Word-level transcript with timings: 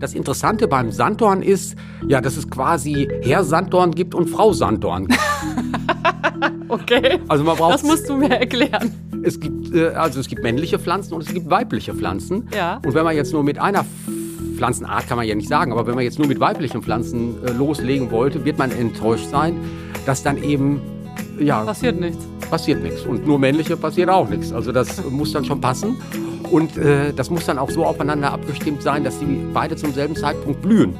Das 0.00 0.14
Interessante 0.14 0.66
beim 0.66 0.90
Sanddorn 0.90 1.42
ist, 1.42 1.76
ja, 2.08 2.22
dass 2.22 2.38
es 2.38 2.48
quasi 2.48 3.06
Herr 3.20 3.44
Sanddorn 3.44 3.90
gibt 3.90 4.14
und 4.14 4.30
Frau 4.30 4.54
Sanddorn. 4.54 5.06
okay. 6.68 7.20
Also 7.28 7.44
man 7.44 7.54
braucht. 7.58 7.74
Das 7.74 7.82
musst 7.82 8.08
du 8.08 8.16
mir 8.16 8.30
erklären. 8.30 8.94
Es 9.22 9.38
gibt 9.38 9.74
äh, 9.74 9.88
also 9.88 10.18
es 10.18 10.28
gibt 10.28 10.42
männliche 10.42 10.78
Pflanzen 10.78 11.12
und 11.12 11.22
es 11.22 11.34
gibt 11.34 11.50
weibliche 11.50 11.92
Pflanzen. 11.94 12.48
Ja. 12.56 12.80
Und 12.82 12.94
wenn 12.94 13.04
man 13.04 13.14
jetzt 13.14 13.34
nur 13.34 13.44
mit 13.44 13.58
einer 13.58 13.84
Pflanzenart 14.56 15.06
kann 15.06 15.18
man 15.18 15.26
ja 15.26 15.34
nicht 15.34 15.50
sagen, 15.50 15.70
aber 15.70 15.86
wenn 15.86 15.94
man 15.94 16.04
jetzt 16.04 16.18
nur 16.18 16.28
mit 16.28 16.40
weiblichen 16.40 16.82
Pflanzen 16.82 17.34
äh, 17.44 17.52
loslegen 17.52 18.10
wollte, 18.10 18.46
wird 18.46 18.56
man 18.56 18.70
enttäuscht 18.70 19.28
sein, 19.30 19.60
dass 20.06 20.22
dann 20.22 20.42
eben 20.42 20.80
ja 21.38 21.62
Passiert 21.62 22.00
nichts. 22.00 22.26
passiert 22.50 22.82
nichts 22.82 23.02
und 23.02 23.26
nur 23.26 23.38
männliche 23.38 23.76
passiert 23.76 24.08
auch 24.08 24.30
nichts. 24.30 24.50
Also 24.50 24.72
das 24.72 25.04
muss 25.10 25.32
dann 25.32 25.44
schon 25.44 25.60
passen 25.60 25.96
und 26.50 26.76
äh, 26.76 27.12
das 27.12 27.30
muss 27.30 27.46
dann 27.46 27.58
auch 27.58 27.70
so 27.70 27.84
aufeinander 27.84 28.32
abgestimmt 28.32 28.82
sein, 28.82 29.04
dass 29.04 29.18
die 29.18 29.40
beide 29.52 29.76
zum 29.76 29.92
selben 29.92 30.16
Zeitpunkt 30.16 30.62
blühen. 30.62 30.98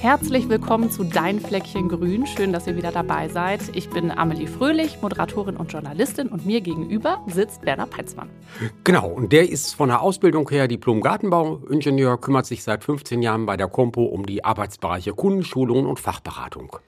Herzlich 0.00 0.48
willkommen 0.48 0.90
zu 0.90 1.04
Dein 1.04 1.40
Fleckchen 1.40 1.90
Grün. 1.90 2.26
Schön, 2.26 2.54
dass 2.54 2.66
ihr 2.66 2.74
wieder 2.74 2.90
dabei 2.90 3.28
seid. 3.28 3.60
Ich 3.74 3.90
bin 3.90 4.10
Amelie 4.10 4.46
Fröhlich, 4.46 5.02
Moderatorin 5.02 5.58
und 5.58 5.70
Journalistin 5.70 6.28
und 6.28 6.46
mir 6.46 6.62
gegenüber 6.62 7.22
sitzt 7.26 7.66
Werner 7.66 7.84
Peitzmann. 7.84 8.30
Genau, 8.82 9.08
und 9.08 9.30
der 9.30 9.50
ist 9.50 9.74
von 9.74 9.90
der 9.90 10.00
Ausbildung 10.00 10.48
her 10.48 10.68
Diplom-Gartenbauingenieur, 10.68 12.18
kümmert 12.18 12.46
sich 12.46 12.62
seit 12.62 12.82
15 12.82 13.20
Jahren 13.20 13.44
bei 13.44 13.58
der 13.58 13.68
Compo 13.68 14.04
um 14.04 14.24
die 14.24 14.42
Arbeitsbereiche 14.42 15.12
Kundenschulungen 15.12 15.84
und 15.84 16.00
Fachberatung. 16.00 16.78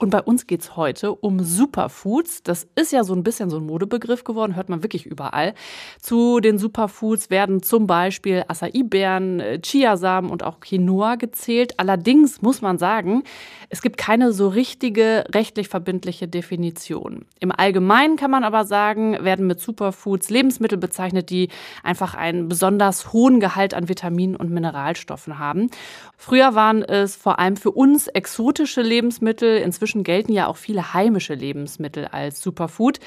Und 0.00 0.08
bei 0.08 0.22
uns 0.22 0.46
geht 0.46 0.62
es 0.62 0.76
heute 0.76 1.12
um 1.12 1.40
Superfoods. 1.40 2.42
Das 2.42 2.66
ist 2.74 2.90
ja 2.90 3.04
so 3.04 3.12
ein 3.12 3.22
bisschen 3.22 3.50
so 3.50 3.58
ein 3.58 3.66
Modebegriff 3.66 4.24
geworden, 4.24 4.56
hört 4.56 4.70
man 4.70 4.82
wirklich 4.82 5.04
überall. 5.04 5.52
Zu 6.00 6.40
den 6.40 6.56
Superfoods 6.56 7.28
werden 7.28 7.62
zum 7.62 7.86
Beispiel 7.86 8.44
Acai-Beeren, 8.48 9.40
äh, 9.40 9.60
Chiasamen 9.60 10.30
und 10.30 10.42
auch 10.42 10.60
Quinoa 10.60 11.16
gezählt. 11.16 11.74
Allerdings 11.76 12.40
muss 12.40 12.62
man 12.62 12.78
sagen, 12.78 13.24
es 13.68 13.82
gibt 13.82 13.98
keine 13.98 14.32
so 14.32 14.48
richtige 14.48 15.26
rechtlich 15.34 15.68
verbindliche 15.68 16.26
Definition. 16.26 17.26
Im 17.38 17.52
Allgemeinen 17.52 18.16
kann 18.16 18.30
man 18.30 18.42
aber 18.42 18.64
sagen, 18.64 19.22
werden 19.22 19.46
mit 19.46 19.60
Superfoods 19.60 20.30
Lebensmittel 20.30 20.78
bezeichnet, 20.78 21.28
die 21.28 21.50
einfach 21.82 22.14
einen 22.14 22.48
besonders 22.48 23.12
hohen 23.12 23.38
Gehalt 23.38 23.74
an 23.74 23.90
Vitaminen 23.90 24.34
und 24.34 24.50
Mineralstoffen 24.50 25.38
haben. 25.38 25.68
Früher 26.16 26.54
waren 26.54 26.82
es 26.82 27.16
vor 27.16 27.38
allem 27.38 27.56
für 27.56 27.70
uns 27.70 28.08
exotische 28.08 28.80
Lebensmittel. 28.80 29.58
Inzwischen 29.58 29.89
gelten 30.04 30.32
ja 30.32 30.46
auch 30.46 30.56
viele 30.56 30.94
heimische 30.94 31.34
Lebensmittel 31.34 32.06
als 32.06 32.40
Superfood. 32.40 32.98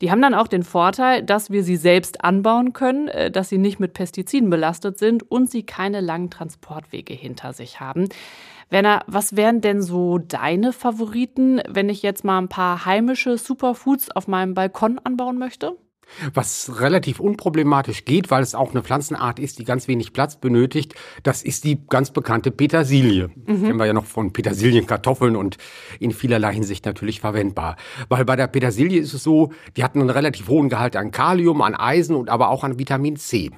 Die 0.00 0.10
haben 0.10 0.22
dann 0.22 0.34
auch 0.34 0.48
den 0.48 0.62
Vorteil, 0.62 1.22
dass 1.22 1.50
wir 1.50 1.62
sie 1.62 1.76
selbst 1.76 2.24
anbauen 2.24 2.72
können, 2.72 3.08
äh, 3.08 3.30
dass 3.30 3.48
sie 3.48 3.58
nicht 3.58 3.80
mit 3.80 3.92
Pestiziden 3.92 4.48
belastet 4.48 4.98
sind 4.98 5.30
und 5.30 5.50
sie 5.50 5.62
keine 5.62 6.00
langen 6.00 6.30
Transportwege 6.30 7.12
hinter 7.12 7.52
sich 7.52 7.80
haben. 7.80 8.08
Werner, 8.70 9.02
was 9.06 9.36
wären 9.36 9.60
denn 9.60 9.82
so 9.82 10.18
deine 10.18 10.72
Favoriten, 10.72 11.60
wenn 11.68 11.88
ich 11.88 12.02
jetzt 12.02 12.24
mal 12.24 12.38
ein 12.38 12.48
paar 12.48 12.86
heimische 12.86 13.36
Superfoods 13.36 14.10
auf 14.12 14.28
meinem 14.28 14.54
Balkon 14.54 14.98
anbauen 15.02 15.38
möchte? 15.38 15.76
Was 16.34 16.80
relativ 16.80 17.20
unproblematisch 17.20 18.04
geht, 18.04 18.30
weil 18.30 18.42
es 18.42 18.54
auch 18.54 18.70
eine 18.70 18.82
Pflanzenart 18.82 19.38
ist, 19.38 19.58
die 19.58 19.64
ganz 19.64 19.88
wenig 19.88 20.12
Platz 20.12 20.36
benötigt, 20.36 20.94
das 21.22 21.42
ist 21.42 21.64
die 21.64 21.80
ganz 21.88 22.10
bekannte 22.10 22.50
Petersilie. 22.50 23.30
Mhm. 23.46 23.64
Kennen 23.64 23.78
wir 23.78 23.86
ja 23.86 23.92
noch 23.92 24.06
von 24.06 24.32
Petersilienkartoffeln 24.32 25.36
und 25.36 25.56
in 25.98 26.12
vielerlei 26.12 26.52
Hinsicht 26.54 26.84
natürlich 26.86 27.20
verwendbar. 27.20 27.76
Weil 28.08 28.24
bei 28.24 28.36
der 28.36 28.46
Petersilie 28.46 29.00
ist 29.00 29.14
es 29.14 29.22
so, 29.22 29.52
die 29.76 29.84
hat 29.84 29.94
einen 29.94 30.10
relativ 30.10 30.48
hohen 30.48 30.68
Gehalt 30.68 30.96
an 30.96 31.10
Kalium, 31.10 31.62
an 31.62 31.74
Eisen 31.74 32.16
und 32.16 32.28
aber 32.28 32.50
auch 32.50 32.64
an 32.64 32.78
Vitamin 32.78 33.16
C. 33.16 33.50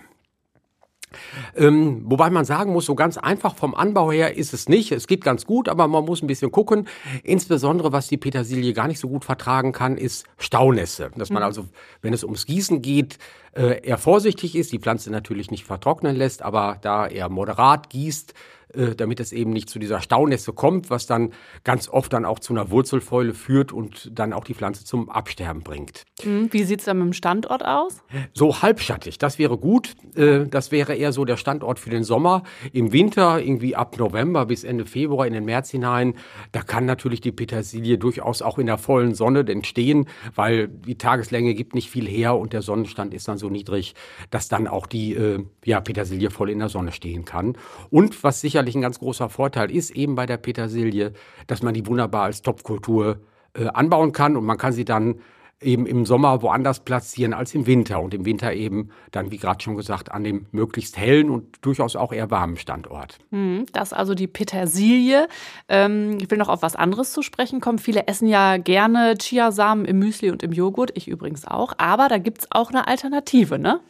Ähm, 1.56 2.02
wobei 2.04 2.30
man 2.30 2.44
sagen 2.44 2.72
muss, 2.72 2.86
so 2.86 2.94
ganz 2.94 3.18
einfach 3.18 3.54
vom 3.54 3.74
Anbau 3.74 4.12
her 4.12 4.36
ist 4.36 4.52
es 4.52 4.68
nicht. 4.68 4.92
Es 4.92 5.06
geht 5.06 5.22
ganz 5.22 5.46
gut, 5.46 5.68
aber 5.68 5.88
man 5.88 6.04
muss 6.04 6.22
ein 6.22 6.26
bisschen 6.26 6.50
gucken. 6.50 6.88
Insbesondere, 7.22 7.92
was 7.92 8.08
die 8.08 8.16
Petersilie 8.16 8.72
gar 8.72 8.88
nicht 8.88 8.98
so 8.98 9.08
gut 9.08 9.24
vertragen 9.24 9.72
kann, 9.72 9.96
ist 9.96 10.26
Staunässe. 10.38 11.10
Dass 11.16 11.30
man 11.30 11.42
also, 11.42 11.66
wenn 12.00 12.12
es 12.12 12.24
ums 12.24 12.46
Gießen 12.46 12.82
geht, 12.82 13.18
äh, 13.54 13.86
eher 13.86 13.98
vorsichtig 13.98 14.56
ist, 14.56 14.72
die 14.72 14.78
Pflanze 14.78 15.10
natürlich 15.10 15.50
nicht 15.50 15.64
vertrocknen 15.64 16.16
lässt, 16.16 16.42
aber 16.42 16.78
da 16.80 17.06
eher 17.06 17.28
moderat 17.28 17.90
gießt, 17.90 18.34
äh, 18.74 18.94
damit 18.94 19.20
es 19.20 19.32
eben 19.32 19.52
nicht 19.52 19.68
zu 19.68 19.78
dieser 19.78 20.00
Staunässe 20.00 20.52
kommt, 20.52 20.90
was 20.90 21.06
dann 21.06 21.32
ganz 21.64 21.88
oft 21.88 22.12
dann 22.12 22.24
auch 22.24 22.38
zu 22.38 22.52
einer 22.52 22.70
Wurzelfäule 22.70 23.34
führt 23.34 23.72
und 23.72 24.10
dann 24.12 24.32
auch 24.32 24.44
die 24.44 24.54
Pflanze 24.54 24.84
zum 24.84 25.10
Absterben 25.10 25.62
bringt. 25.62 26.04
Hm, 26.22 26.52
Wie 26.52 26.64
sieht 26.64 26.80
es 26.80 26.86
dann 26.86 26.98
mit 26.98 27.06
dem 27.06 27.12
Standort 27.12 27.64
aus? 27.64 28.02
So 28.32 28.62
halbschattig, 28.62 29.18
das 29.18 29.38
wäre 29.38 29.58
gut. 29.58 29.94
Äh, 30.14 30.46
Das 30.46 30.70
wäre 30.70 30.94
eher 30.94 31.12
so 31.12 31.24
der 31.24 31.36
Standort 31.36 31.78
für 31.78 31.90
den 31.90 32.04
Sommer. 32.04 32.42
Im 32.72 32.92
Winter, 32.92 33.40
irgendwie 33.40 33.74
ab 33.76 33.98
November 33.98 34.46
bis 34.46 34.64
Ende 34.64 34.84
Februar 34.86 35.26
in 35.26 35.32
den 35.32 35.44
März 35.44 35.70
hinein, 35.70 36.14
da 36.52 36.62
kann 36.62 36.84
natürlich 36.84 37.20
die 37.20 37.32
Petersilie 37.32 37.98
durchaus 37.98 38.42
auch 38.42 38.58
in 38.58 38.66
der 38.66 38.78
vollen 38.78 39.14
Sonne 39.14 39.40
entstehen, 39.46 40.06
weil 40.34 40.68
die 40.68 40.96
Tageslänge 40.98 41.54
gibt 41.54 41.74
nicht 41.74 41.90
viel 41.90 42.06
her 42.06 42.36
und 42.36 42.52
der 42.52 42.62
Sonnenstand 42.62 43.14
ist 43.14 43.28
dann 43.28 43.38
so 43.38 43.48
niedrig, 43.48 43.94
dass 44.30 44.48
dann 44.48 44.66
auch 44.68 44.86
die 44.86 45.14
äh, 45.14 45.44
ja, 45.64 45.80
Petersilie 45.80 46.30
voll 46.30 46.50
in 46.50 46.58
der 46.58 46.68
Sonne 46.68 46.92
stehen 46.92 47.24
kann. 47.24 47.56
Und 47.90 48.22
was 48.22 48.40
sicherlich 48.62 48.76
ein 48.76 48.82
ganz 48.82 48.98
großer 48.98 49.28
Vorteil 49.28 49.70
ist, 49.70 49.90
eben 49.90 50.14
bei 50.14 50.26
der 50.26 50.36
Petersilie, 50.36 51.12
dass 51.46 51.62
man 51.62 51.74
die 51.74 51.86
wunderbar 51.86 52.24
als 52.24 52.42
Topfkultur 52.42 53.20
äh, 53.54 53.66
anbauen 53.66 54.12
kann 54.12 54.36
und 54.36 54.44
man 54.44 54.58
kann 54.58 54.72
sie 54.72 54.84
dann 54.84 55.16
eben 55.62 55.86
im 55.86 56.06
Sommer 56.06 56.42
woanders 56.42 56.80
platzieren 56.80 57.32
als 57.32 57.54
im 57.54 57.66
Winter 57.66 58.00
und 58.02 58.14
im 58.14 58.24
Winter 58.24 58.52
eben 58.52 58.90
dann, 59.10 59.30
wie 59.30 59.38
gerade 59.38 59.62
schon 59.62 59.76
gesagt, 59.76 60.10
an 60.12 60.24
dem 60.24 60.46
möglichst 60.52 60.96
hellen 60.96 61.30
und 61.30 61.56
durchaus 61.62 61.96
auch 61.96 62.12
eher 62.12 62.30
warmen 62.30 62.56
Standort. 62.56 63.18
Hm, 63.30 63.66
Das 63.72 63.88
ist 63.88 63.98
also 63.98 64.14
die 64.14 64.26
Petersilie. 64.26 65.28
Ähm, 65.68 66.18
ich 66.20 66.30
will 66.30 66.38
noch 66.38 66.48
auf 66.48 66.62
was 66.62 66.76
anderes 66.76 67.12
zu 67.12 67.22
sprechen 67.22 67.60
kommen. 67.60 67.78
Viele 67.78 68.06
essen 68.06 68.28
ja 68.28 68.56
gerne 68.56 69.14
Chiasamen 69.18 69.84
im 69.84 69.98
Müsli 69.98 70.30
und 70.30 70.42
im 70.42 70.52
Joghurt, 70.52 70.90
ich 70.94 71.08
übrigens 71.08 71.46
auch. 71.46 71.72
Aber 71.78 72.08
da 72.08 72.18
gibt 72.18 72.42
es 72.42 72.46
auch 72.50 72.70
eine 72.70 72.86
Alternative, 72.88 73.58
ne? 73.58 73.80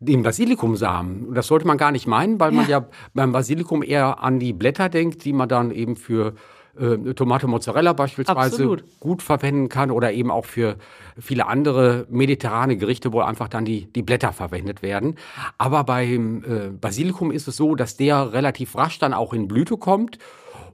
Den 0.00 0.22
Basilikumsamen, 0.22 1.34
das 1.34 1.46
sollte 1.46 1.66
man 1.66 1.76
gar 1.76 1.92
nicht 1.92 2.06
meinen, 2.06 2.40
weil 2.40 2.52
man 2.52 2.68
ja 2.68 2.86
beim 3.12 3.32
Basilikum 3.32 3.82
eher 3.82 4.22
an 4.22 4.38
die 4.38 4.54
Blätter 4.54 4.88
denkt, 4.88 5.24
die 5.26 5.34
man 5.34 5.48
dann 5.48 5.70
eben 5.70 5.94
für 5.94 6.34
äh, 6.78 7.14
Tomate 7.14 7.46
Mozzarella 7.46 7.92
beispielsweise 7.92 8.54
Absolut. 8.54 8.84
gut 9.00 9.22
verwenden 9.22 9.68
kann 9.68 9.90
oder 9.90 10.12
eben 10.12 10.30
auch 10.30 10.44
für 10.44 10.76
viele 11.18 11.46
andere 11.46 12.06
mediterrane 12.10 12.76
Gerichte, 12.76 13.12
wo 13.12 13.20
einfach 13.20 13.48
dann 13.48 13.64
die, 13.64 13.86
die 13.86 14.02
Blätter 14.02 14.32
verwendet 14.32 14.82
werden. 14.82 15.16
Aber 15.58 15.84
beim 15.84 16.44
äh, 16.44 16.70
Basilikum 16.70 17.30
ist 17.30 17.48
es 17.48 17.56
so, 17.56 17.74
dass 17.74 17.96
der 17.96 18.32
relativ 18.32 18.76
rasch 18.76 18.98
dann 18.98 19.14
auch 19.14 19.32
in 19.32 19.48
Blüte 19.48 19.76
kommt 19.76 20.18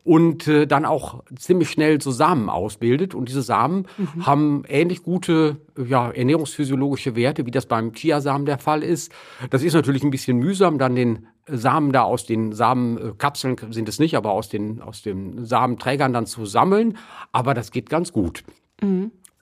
und 0.05 0.47
äh, 0.47 0.67
dann 0.67 0.85
auch 0.85 1.23
ziemlich 1.37 1.71
schnell 1.71 2.01
so 2.01 2.11
Samen 2.11 2.51
ausbildet. 2.51 3.15
Und 3.15 3.29
diese 3.29 3.43
Samen 3.43 3.87
haben 4.21 4.65
ähnlich 4.69 5.03
gute 5.03 5.57
ja, 5.83 6.11
ernährungsphysiologische 6.11 7.17
Werte, 7.17 7.47
wie 7.47 7.51
das 7.51 7.67
beim 7.67 7.93
Chiasamen 7.93 8.45
der 8.45 8.59
Fall 8.59 8.83
ist. 8.83 9.11
Das 9.51 9.63
ist 9.63 9.73
natürlich 9.73 10.05
ein 10.05 10.11
bisschen 10.11 10.37
mühsam, 10.37 10.79
dann 10.79 10.95
den 10.95 11.27
Samen 11.47 11.93
da 11.93 12.03
aus 12.03 12.25
den 12.27 12.53
Samenkapseln 12.53 13.57
sind 13.71 13.89
es 13.89 13.99
nicht, 13.99 14.17
aber 14.17 14.31
aus 14.31 14.49
den, 14.49 14.81
aus 14.81 15.03
den 15.03 15.45
Samenträgern 15.45 16.13
dann 16.13 16.27
zu 16.27 16.47
sammeln. 16.47 16.97
Aber 17.33 17.55
das 17.55 17.71
geht 17.71 17.91
ganz 17.91 18.13
gut. 18.13 18.45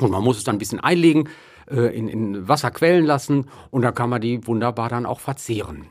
Und 0.00 0.10
man 0.10 0.22
muss 0.22 0.38
es 0.38 0.44
dann 0.44 0.56
ein 0.56 0.58
bisschen 0.58 0.80
einlegen, 0.80 1.28
äh, 1.70 1.96
in, 1.96 2.08
in 2.08 2.48
Wasser 2.48 2.70
quellen 2.70 3.04
lassen 3.04 3.46
und 3.70 3.82
dann 3.82 3.94
kann 3.94 4.10
man 4.10 4.20
die 4.20 4.46
wunderbar 4.46 4.88
dann 4.88 5.06
auch 5.06 5.20
verzehren. 5.20 5.86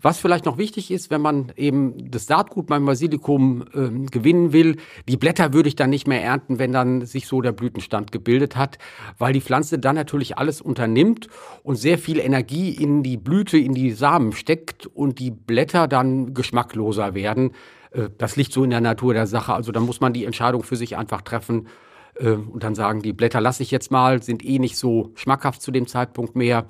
Was 0.00 0.18
vielleicht 0.18 0.44
noch 0.44 0.58
wichtig 0.58 0.90
ist, 0.90 1.10
wenn 1.10 1.20
man 1.20 1.52
eben 1.56 2.10
das 2.10 2.26
Saatgut 2.26 2.66
beim 2.66 2.84
Basilikum 2.84 3.64
ähm, 3.74 4.06
gewinnen 4.06 4.52
will, 4.52 4.76
die 5.08 5.16
Blätter 5.16 5.52
würde 5.52 5.68
ich 5.68 5.76
dann 5.76 5.90
nicht 5.90 6.06
mehr 6.06 6.22
ernten, 6.22 6.58
wenn 6.58 6.72
dann 6.72 7.06
sich 7.06 7.26
so 7.26 7.40
der 7.40 7.52
Blütenstand 7.52 8.12
gebildet 8.12 8.56
hat, 8.56 8.78
weil 9.18 9.32
die 9.32 9.40
Pflanze 9.40 9.78
dann 9.78 9.96
natürlich 9.96 10.38
alles 10.38 10.60
unternimmt 10.60 11.28
und 11.62 11.76
sehr 11.76 11.98
viel 11.98 12.18
Energie 12.18 12.70
in 12.70 13.02
die 13.02 13.16
Blüte, 13.16 13.58
in 13.58 13.74
die 13.74 13.90
Samen 13.90 14.32
steckt 14.32 14.86
und 14.86 15.18
die 15.18 15.30
Blätter 15.30 15.88
dann 15.88 16.34
geschmackloser 16.34 17.14
werden. 17.14 17.52
Äh, 17.90 18.08
das 18.18 18.36
liegt 18.36 18.52
so 18.52 18.64
in 18.64 18.70
der 18.70 18.80
Natur 18.80 19.14
der 19.14 19.26
Sache. 19.26 19.54
Also 19.54 19.72
da 19.72 19.80
muss 19.80 20.00
man 20.00 20.12
die 20.12 20.24
Entscheidung 20.24 20.62
für 20.62 20.76
sich 20.76 20.96
einfach 20.96 21.22
treffen 21.22 21.68
äh, 22.16 22.30
und 22.30 22.62
dann 22.62 22.74
sagen, 22.74 23.02
die 23.02 23.12
Blätter 23.12 23.40
lasse 23.40 23.62
ich 23.62 23.70
jetzt 23.70 23.90
mal, 23.90 24.22
sind 24.22 24.44
eh 24.44 24.58
nicht 24.58 24.76
so 24.76 25.12
schmackhaft 25.14 25.62
zu 25.62 25.70
dem 25.70 25.86
Zeitpunkt 25.86 26.36
mehr. 26.36 26.66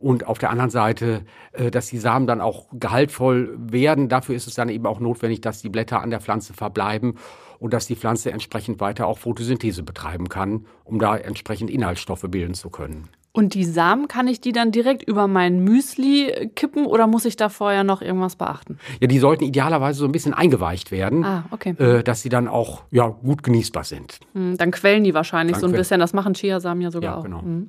Und 0.00 0.26
auf 0.26 0.38
der 0.38 0.50
anderen 0.50 0.70
Seite, 0.70 1.24
äh, 1.52 1.70
dass 1.70 1.86
die 1.88 1.98
Samen 1.98 2.26
dann 2.26 2.40
auch 2.40 2.66
gehaltvoll 2.72 3.54
werden. 3.58 4.08
Dafür 4.08 4.34
ist 4.34 4.46
es 4.46 4.54
dann 4.54 4.68
eben 4.70 4.86
auch 4.86 4.98
notwendig, 4.98 5.42
dass 5.42 5.60
die 5.60 5.68
Blätter 5.68 6.00
an 6.00 6.08
der 6.10 6.20
Pflanze 6.20 6.54
verbleiben 6.54 7.14
und 7.58 7.74
dass 7.74 7.86
die 7.86 7.96
Pflanze 7.96 8.32
entsprechend 8.32 8.80
weiter 8.80 9.06
auch 9.06 9.18
Photosynthese 9.18 9.82
betreiben 9.82 10.28
kann, 10.30 10.64
um 10.84 10.98
da 10.98 11.16
entsprechend 11.18 11.68
Inhaltsstoffe 11.70 12.24
bilden 12.28 12.54
zu 12.54 12.70
können. 12.70 13.08
Und 13.32 13.54
die 13.54 13.62
Samen, 13.64 14.08
kann 14.08 14.26
ich 14.26 14.40
die 14.40 14.50
dann 14.50 14.72
direkt 14.72 15.04
über 15.04 15.28
mein 15.28 15.62
Müsli 15.62 16.50
kippen 16.56 16.84
oder 16.84 17.06
muss 17.06 17.24
ich 17.26 17.36
da 17.36 17.48
vorher 17.48 17.84
noch 17.84 18.02
irgendwas 18.02 18.34
beachten? 18.34 18.78
Ja, 19.00 19.06
die 19.06 19.20
sollten 19.20 19.44
idealerweise 19.44 20.00
so 20.00 20.04
ein 20.06 20.10
bisschen 20.10 20.34
eingeweicht 20.34 20.90
werden, 20.90 21.22
Ah, 21.24 21.44
okay. 21.52 21.74
äh, 21.78 22.02
dass 22.02 22.22
sie 22.22 22.28
dann 22.28 22.48
auch 22.48 22.82
ja, 22.90 23.06
gut 23.06 23.44
genießbar 23.44 23.84
sind. 23.84 24.18
Hm, 24.32 24.56
Dann 24.56 24.72
quellen 24.72 25.04
die 25.04 25.14
wahrscheinlich 25.14 25.52
Dann 25.54 25.60
so 25.60 25.66
ein 25.68 25.72
bisschen. 25.74 26.00
Das 26.00 26.12
machen 26.12 26.34
Chiasamen 26.34 26.82
ja 26.82 26.90
sogar 26.90 27.12
Ja, 27.12 27.18
auch. 27.18 27.22
genau. 27.24 27.42
Hm. 27.42 27.68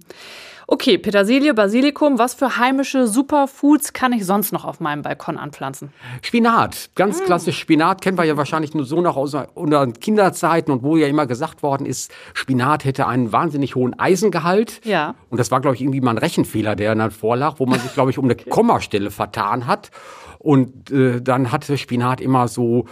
Okay, 0.73 0.97
Petersilie, 0.97 1.53
Basilikum, 1.53 2.18
was 2.18 2.33
für 2.33 2.56
heimische 2.56 3.06
Superfoods 3.06 3.91
kann 3.91 4.13
ich 4.13 4.25
sonst 4.25 4.53
noch 4.53 4.63
auf 4.63 4.79
meinem 4.79 5.01
Balkon 5.01 5.38
anpflanzen? 5.38 5.91
Spinat, 6.21 6.91
ganz 6.95 7.21
klassisch 7.25 7.59
Spinat, 7.59 8.00
kennen 8.00 8.18
wir 8.18 8.23
ja 8.23 8.38
wahrscheinlich 8.38 8.73
nur 8.73 8.85
so 8.85 9.01
noch 9.01 9.18
aus 9.18 9.35
unseren 9.53 9.91
Kinderzeiten 9.91 10.71
und 10.71 10.81
wo 10.81 10.95
ja 10.95 11.07
immer 11.07 11.27
gesagt 11.27 11.62
worden 11.62 11.85
ist, 11.85 12.09
Spinat 12.33 12.85
hätte 12.85 13.06
einen 13.06 13.33
wahnsinnig 13.33 13.75
hohen 13.75 14.00
Eisengehalt. 14.00 14.79
Ja. 14.85 15.15
Und 15.29 15.39
das 15.39 15.51
war, 15.51 15.59
glaube 15.59 15.75
ich, 15.75 15.81
irgendwie 15.81 16.00
mal 16.00 16.12
ein 16.12 16.18
Rechenfehler, 16.18 16.77
der 16.77 16.95
dann 16.95 17.12
vorlag, 17.12 17.56
wo 17.57 17.65
man 17.65 17.77
sich, 17.77 17.94
glaube 17.94 18.12
ich, 18.12 18.17
um 18.17 18.24
eine 18.24 18.35
Kommastelle 18.38 19.12
vertan 19.12 19.67
hat. 19.67 19.91
Und 20.39 20.89
äh, 20.89 21.21
dann 21.21 21.51
hatte 21.51 21.77
Spinat 21.77 22.21
immer 22.21 22.47
so 22.47 22.85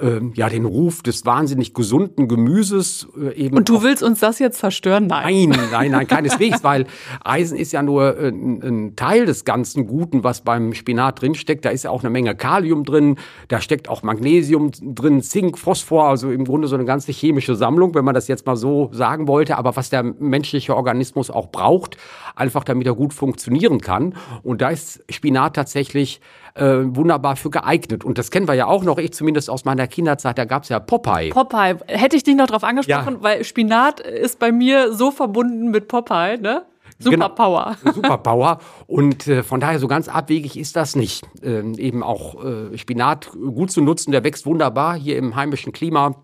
ähm, 0.00 0.32
ja 0.34 0.48
den 0.48 0.64
Ruf 0.64 1.02
des 1.02 1.24
wahnsinnig 1.24 1.72
gesunden 1.72 2.26
Gemüses 2.26 3.06
äh, 3.16 3.34
eben. 3.34 3.56
Und 3.56 3.68
du 3.68 3.82
willst 3.82 4.02
uns 4.02 4.20
das 4.20 4.38
jetzt 4.40 4.58
zerstören? 4.58 5.06
Nein. 5.06 5.50
Nein, 5.50 5.60
nein, 5.72 5.90
nein, 5.92 6.06
keineswegs, 6.06 6.64
weil 6.64 6.86
Eisen 7.22 7.56
ist 7.56 7.72
ja 7.72 7.82
nur 7.82 8.18
äh, 8.18 8.28
ein, 8.28 8.62
ein 8.62 8.96
Teil 8.96 9.26
des 9.26 9.44
ganzen 9.44 9.86
Guten, 9.86 10.24
was 10.24 10.40
beim 10.40 10.74
Spinat 10.74 11.20
drinsteckt. 11.20 11.64
Da 11.64 11.70
ist 11.70 11.84
ja 11.84 11.90
auch 11.90 12.02
eine 12.02 12.10
Menge 12.10 12.34
Kalium 12.34 12.84
drin, 12.84 13.16
da 13.48 13.60
steckt 13.60 13.88
auch 13.88 14.02
Magnesium 14.02 14.72
drin, 14.82 15.22
Zink, 15.22 15.58
Phosphor, 15.58 16.08
also 16.08 16.30
im 16.30 16.44
Grunde 16.44 16.66
so 16.66 16.74
eine 16.74 16.84
ganze 16.84 17.12
chemische 17.12 17.54
Sammlung, 17.54 17.94
wenn 17.94 18.04
man 18.04 18.14
das 18.14 18.26
jetzt 18.26 18.46
mal 18.46 18.56
so 18.56 18.90
sagen 18.92 19.28
wollte. 19.28 19.56
Aber 19.56 19.76
was 19.76 19.90
der 19.90 20.02
menschliche 20.02 20.74
Organismus 20.74 21.30
auch 21.30 21.50
braucht, 21.50 21.96
einfach 22.34 22.64
damit 22.64 22.86
er 22.86 22.94
gut 22.94 23.14
funktionieren 23.14 23.80
kann. 23.80 24.14
Und 24.42 24.60
da 24.60 24.70
ist 24.70 25.04
Spinat 25.08 25.54
tatsächlich 25.54 26.20
äh, 26.54 26.82
wunderbar 26.84 27.36
für 27.36 27.50
geeignet. 27.50 28.04
Und 28.04 28.18
das 28.18 28.30
kennen 28.30 28.46
wir 28.48 28.54
ja 28.54 28.66
auch 28.66 28.84
noch, 28.84 28.98
ich 28.98 29.12
zumindest 29.12 29.50
aus 29.50 29.64
meiner 29.64 29.86
Kinderzeit, 29.86 30.38
da 30.38 30.44
gab's 30.44 30.68
ja 30.68 30.78
Popeye. 30.80 31.30
Popeye, 31.30 31.76
hätte 31.86 32.16
ich 32.16 32.22
dich 32.24 32.36
noch 32.36 32.46
drauf 32.46 32.64
angesprochen, 32.64 33.14
Ja. 33.14 33.22
weil 33.22 33.44
Spinat 33.44 34.00
ist 34.00 34.38
bei 34.38 34.52
mir 34.52 34.92
so 34.92 35.10
verbunden 35.10 35.70
mit 35.70 35.88
Popeye, 35.88 36.38
ne? 36.38 36.64
Super 37.00 37.16
Genau. 37.16 37.28
Power. 37.30 37.76
Superpower. 37.92 38.58
Und 38.86 39.26
äh, 39.26 39.42
von 39.42 39.58
daher 39.58 39.80
so 39.80 39.88
ganz 39.88 40.08
abwegig 40.08 40.56
ist 40.56 40.76
das 40.76 40.94
nicht. 40.94 41.24
Ähm, 41.42 41.74
eben 41.74 42.04
auch 42.04 42.42
äh, 42.44 42.78
Spinat 42.78 43.32
gut 43.32 43.72
zu 43.72 43.80
nutzen, 43.82 44.12
der 44.12 44.22
wächst 44.22 44.46
wunderbar 44.46 44.94
hier 44.96 45.16
im 45.18 45.34
heimischen 45.34 45.72
Klima. 45.72 46.14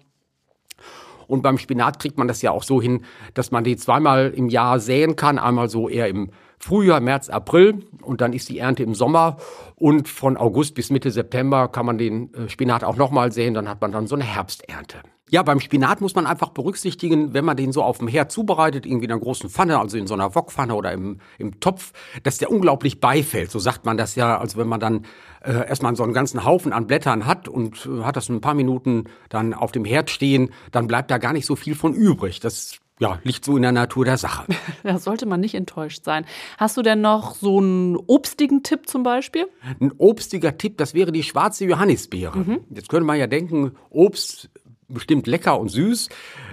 Und 1.26 1.42
beim 1.42 1.58
Spinat 1.58 1.98
kriegt 1.98 2.18
man 2.18 2.28
das 2.28 2.40
ja 2.42 2.50
auch 2.52 2.62
so 2.62 2.80
hin, 2.80 3.04
dass 3.34 3.50
man 3.50 3.64
die 3.64 3.76
zweimal 3.76 4.32
im 4.34 4.48
Jahr 4.48 4.78
säen 4.80 5.16
kann. 5.16 5.38
Einmal 5.38 5.68
so 5.68 5.88
eher 5.88 6.08
im 6.08 6.30
Frühjahr, 6.60 7.00
März, 7.00 7.30
April 7.30 7.86
und 8.02 8.20
dann 8.20 8.32
ist 8.32 8.48
die 8.50 8.58
Ernte 8.58 8.82
im 8.82 8.94
Sommer. 8.94 9.38
Und 9.76 10.08
von 10.08 10.36
August 10.36 10.74
bis 10.74 10.90
Mitte 10.90 11.10
September 11.10 11.68
kann 11.68 11.86
man 11.86 11.96
den 11.96 12.32
äh, 12.34 12.48
Spinat 12.48 12.84
auch 12.84 12.96
nochmal 12.96 13.32
säen. 13.32 13.54
Dann 13.54 13.68
hat 13.68 13.80
man 13.80 13.92
dann 13.92 14.06
so 14.06 14.14
eine 14.14 14.24
Herbsternte. 14.24 14.98
Ja, 15.30 15.44
beim 15.44 15.60
Spinat 15.60 16.00
muss 16.00 16.16
man 16.16 16.26
einfach 16.26 16.50
berücksichtigen, 16.50 17.32
wenn 17.34 17.44
man 17.44 17.56
den 17.56 17.70
so 17.70 17.84
auf 17.84 17.98
dem 17.98 18.08
Herd 18.08 18.32
zubereitet, 18.32 18.84
irgendwie 18.84 19.04
in 19.04 19.12
einer 19.12 19.20
großen 19.20 19.48
Pfanne, 19.48 19.78
also 19.78 19.96
in 19.96 20.08
so 20.08 20.14
einer 20.14 20.34
Wokpfanne 20.34 20.74
oder 20.74 20.92
im, 20.92 21.20
im 21.38 21.60
Topf, 21.60 21.92
dass 22.24 22.38
der 22.38 22.50
unglaublich 22.50 23.00
beifällt. 23.00 23.52
So 23.52 23.60
sagt 23.60 23.86
man 23.86 23.96
das 23.96 24.16
ja, 24.16 24.38
also 24.38 24.58
wenn 24.58 24.66
man 24.66 24.80
dann 24.80 25.06
äh, 25.44 25.68
erstmal 25.68 25.94
so 25.94 26.02
einen 26.02 26.14
ganzen 26.14 26.44
Haufen 26.44 26.72
an 26.72 26.88
Blättern 26.88 27.26
hat 27.26 27.46
und 27.46 27.86
äh, 27.86 28.02
hat 28.02 28.16
das 28.16 28.28
ein 28.28 28.40
paar 28.40 28.54
Minuten 28.54 29.04
dann 29.28 29.54
auf 29.54 29.70
dem 29.70 29.84
Herd 29.84 30.10
stehen, 30.10 30.50
dann 30.72 30.88
bleibt 30.88 31.12
da 31.12 31.18
gar 31.18 31.32
nicht 31.32 31.46
so 31.46 31.54
viel 31.54 31.76
von 31.76 31.94
übrig. 31.94 32.40
Das 32.40 32.79
ja, 33.00 33.18
liegt 33.24 33.44
so 33.44 33.56
in 33.56 33.62
der 33.62 33.72
Natur 33.72 34.04
der 34.04 34.16
Sache. 34.18 34.44
Da 34.82 34.98
sollte 34.98 35.26
man 35.26 35.40
nicht 35.40 35.54
enttäuscht 35.54 36.04
sein. 36.04 36.24
Hast 36.56 36.76
du 36.76 36.82
denn 36.82 37.00
noch 37.00 37.34
so 37.34 37.58
einen 37.58 37.96
obstigen 37.96 38.62
Tipp 38.62 38.88
zum 38.88 39.02
Beispiel? 39.02 39.46
Ein 39.80 39.92
obstiger 39.98 40.56
Tipp, 40.56 40.78
das 40.78 40.94
wäre 40.94 41.10
die 41.12 41.22
schwarze 41.22 41.64
Johannisbeere. 41.64 42.60
Jetzt 42.70 42.88
könnte 42.88 43.04
man 43.06 43.18
ja 43.18 43.26
denken, 43.26 43.72
Obst 43.90 44.48
bestimmt 44.88 45.26
lecker 45.26 45.58
und 45.60 45.68
süß, 45.68 46.08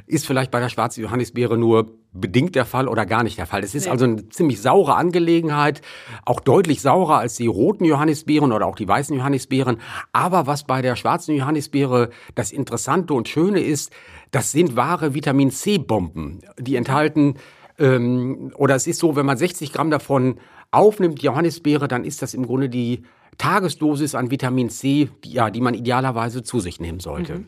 ist 0.06 0.28
vielleicht 0.28 0.52
bei 0.52 0.60
der 0.60 0.70
schwarzen 0.70 1.02
Johannisbeere 1.02 1.58
nur 1.58 1.88
bedingt 2.14 2.56
der 2.56 2.66
Fall 2.66 2.88
oder 2.88 3.06
gar 3.06 3.24
nicht 3.24 3.38
der 3.38 3.46
Fall. 3.48 3.64
Es 3.64 3.76
ist 3.76 3.86
Nee. 3.86 3.92
also 3.92 4.06
eine 4.06 4.30
ziemlich 4.30 4.62
saure 4.62 4.96
Angelegenheit, 4.96 5.82
auch 6.26 6.40
deutlich 6.40 6.82
saurer 6.82 7.18
als 7.18 7.36
die 7.36 7.48
roten 7.48 7.84
Johannisbeeren 7.86 8.52
oder 8.52 8.66
auch 8.68 8.76
die 8.76 8.88
weißen 8.88 9.16
Johannisbeeren. 9.16 9.78
Aber 10.14 10.48
was 10.48 10.66
bei 10.66 10.82
der 10.82 10.96
schwarzen 10.96 11.36
Johannisbeere 11.36 12.10
das 12.36 12.52
Interessante 12.52 13.14
und 13.14 13.28
Schöne 13.28 13.60
ist, 13.60 13.92
das 14.32 14.52
sind 14.52 14.76
wahre 14.76 15.14
Vitamin 15.14 15.52
C-Bomben. 15.52 16.42
Die 16.60 16.76
enthalten 16.76 17.36
ähm, 17.80 18.52
oder 18.56 18.76
es 18.76 18.88
ist 18.88 19.00
so, 19.00 19.16
wenn 19.16 19.26
man 19.26 19.38
60 19.38 19.72
Gramm 19.74 19.92
davon 19.92 20.40
aufnimmt, 20.72 21.22
Johannisbeere, 21.22 21.88
dann 21.88 22.04
ist 22.04 22.22
das 22.22 22.34
im 22.34 22.46
Grunde 22.46 22.70
die 22.70 23.04
Tagesdosis 23.38 24.16
an 24.16 24.32
Vitamin 24.32 24.70
C, 24.70 25.10
die, 25.24 25.32
ja, 25.32 25.50
die 25.50 25.62
man 25.62 25.74
idealerweise 25.74 26.44
zu 26.44 26.60
sich 26.60 26.80
nehmen 26.80 27.00
sollte. 27.00 27.44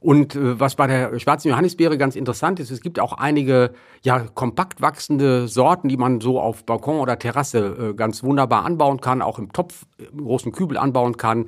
Und 0.00 0.34
äh, 0.34 0.60
was 0.60 0.74
bei 0.74 0.86
der 0.86 1.18
schwarzen 1.18 1.48
Johannisbeere 1.48 1.96
ganz 1.96 2.14
interessant 2.14 2.60
ist, 2.60 2.70
es 2.70 2.82
gibt 2.82 3.00
auch 3.00 3.14
einige 3.14 3.72
ja 4.02 4.18
kompakt 4.20 4.82
wachsende 4.82 5.48
Sorten, 5.48 5.88
die 5.88 5.96
man 5.96 6.20
so 6.20 6.38
auf 6.38 6.66
Balkon 6.66 7.00
oder 7.00 7.18
Terrasse 7.18 7.92
äh, 7.92 7.94
ganz 7.94 8.22
wunderbar 8.22 8.66
anbauen 8.66 9.00
kann, 9.00 9.22
auch 9.22 9.38
im 9.38 9.52
Topf, 9.52 9.86
im 9.96 10.24
großen 10.24 10.52
Kübel 10.52 10.76
anbauen 10.76 11.16
kann. 11.16 11.46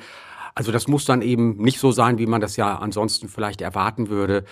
Also 0.56 0.72
das 0.72 0.88
muss 0.88 1.04
dann 1.04 1.20
eben 1.20 1.58
nicht 1.58 1.78
so 1.78 1.92
sein, 1.92 2.18
wie 2.18 2.24
man 2.24 2.40
das 2.40 2.56
ja 2.56 2.78
ansonsten 2.78 3.28
vielleicht 3.28 3.60
erwarten 3.60 4.08
würde, 4.08 4.44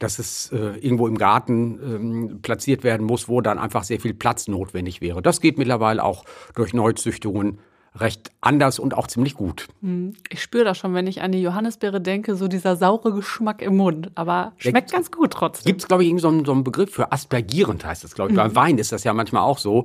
dass 0.00 0.18
es 0.18 0.50
äh, 0.50 0.56
irgendwo 0.80 1.06
im 1.06 1.16
Garten 1.16 1.78
ähm, 1.82 2.38
platziert 2.42 2.82
werden 2.82 3.06
muss, 3.06 3.28
wo 3.28 3.40
dann 3.40 3.58
einfach 3.58 3.84
sehr 3.84 4.00
viel 4.00 4.12
Platz 4.12 4.48
notwendig 4.48 5.00
wäre. 5.00 5.22
Das 5.22 5.40
geht 5.40 5.58
mittlerweile 5.58 6.02
auch 6.02 6.24
durch 6.56 6.74
Neuzüchtungen 6.74 7.60
recht 7.94 8.32
anders 8.40 8.80
und 8.80 8.94
auch 8.94 9.06
ziemlich 9.06 9.34
gut. 9.34 9.68
Ich 10.30 10.42
spüre 10.42 10.64
das 10.64 10.78
schon, 10.78 10.94
wenn 10.94 11.06
ich 11.06 11.22
an 11.22 11.30
die 11.30 11.42
Johannisbeere 11.42 12.00
denke, 12.00 12.34
so 12.36 12.48
dieser 12.48 12.74
saure 12.74 13.12
Geschmack 13.12 13.62
im 13.62 13.76
Mund. 13.76 14.10
Aber 14.14 14.54
schmeckt 14.56 14.90
ganz 14.90 15.12
gut 15.12 15.32
trotzdem. 15.32 15.66
Gibt 15.66 15.82
es, 15.82 15.88
glaube 15.88 16.02
ich, 16.02 16.08
irgendwie 16.08 16.22
so 16.22 16.28
einen, 16.28 16.44
so 16.44 16.52
einen 16.52 16.64
Begriff 16.64 16.90
für 16.92 17.12
aspergierend, 17.12 17.84
heißt 17.84 18.02
das, 18.02 18.14
glaube 18.14 18.32
ich. 18.32 18.36
Beim 18.36 18.56
Wein 18.56 18.78
ist 18.78 18.92
das 18.92 19.04
ja 19.04 19.12
manchmal 19.12 19.42
auch 19.42 19.58
so. 19.58 19.84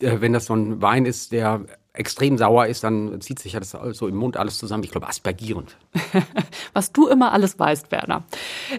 Äh, 0.00 0.20
wenn 0.20 0.32
das 0.32 0.46
so 0.46 0.54
ein 0.54 0.80
Wein 0.80 1.04
ist, 1.04 1.32
der 1.32 1.66
extrem 1.98 2.38
sauer 2.38 2.66
ist, 2.66 2.84
dann 2.84 3.20
zieht 3.20 3.38
sich 3.38 3.54
ja 3.54 3.60
das 3.60 3.76
so 3.92 4.08
im 4.08 4.16
Mund 4.16 4.36
alles 4.36 4.58
zusammen. 4.58 4.84
Ich 4.84 4.90
glaube, 4.90 5.08
aspergierend. 5.08 5.76
Was 6.72 6.92
du 6.92 7.08
immer 7.08 7.32
alles 7.32 7.58
weißt, 7.58 7.90
Werner. 7.90 8.24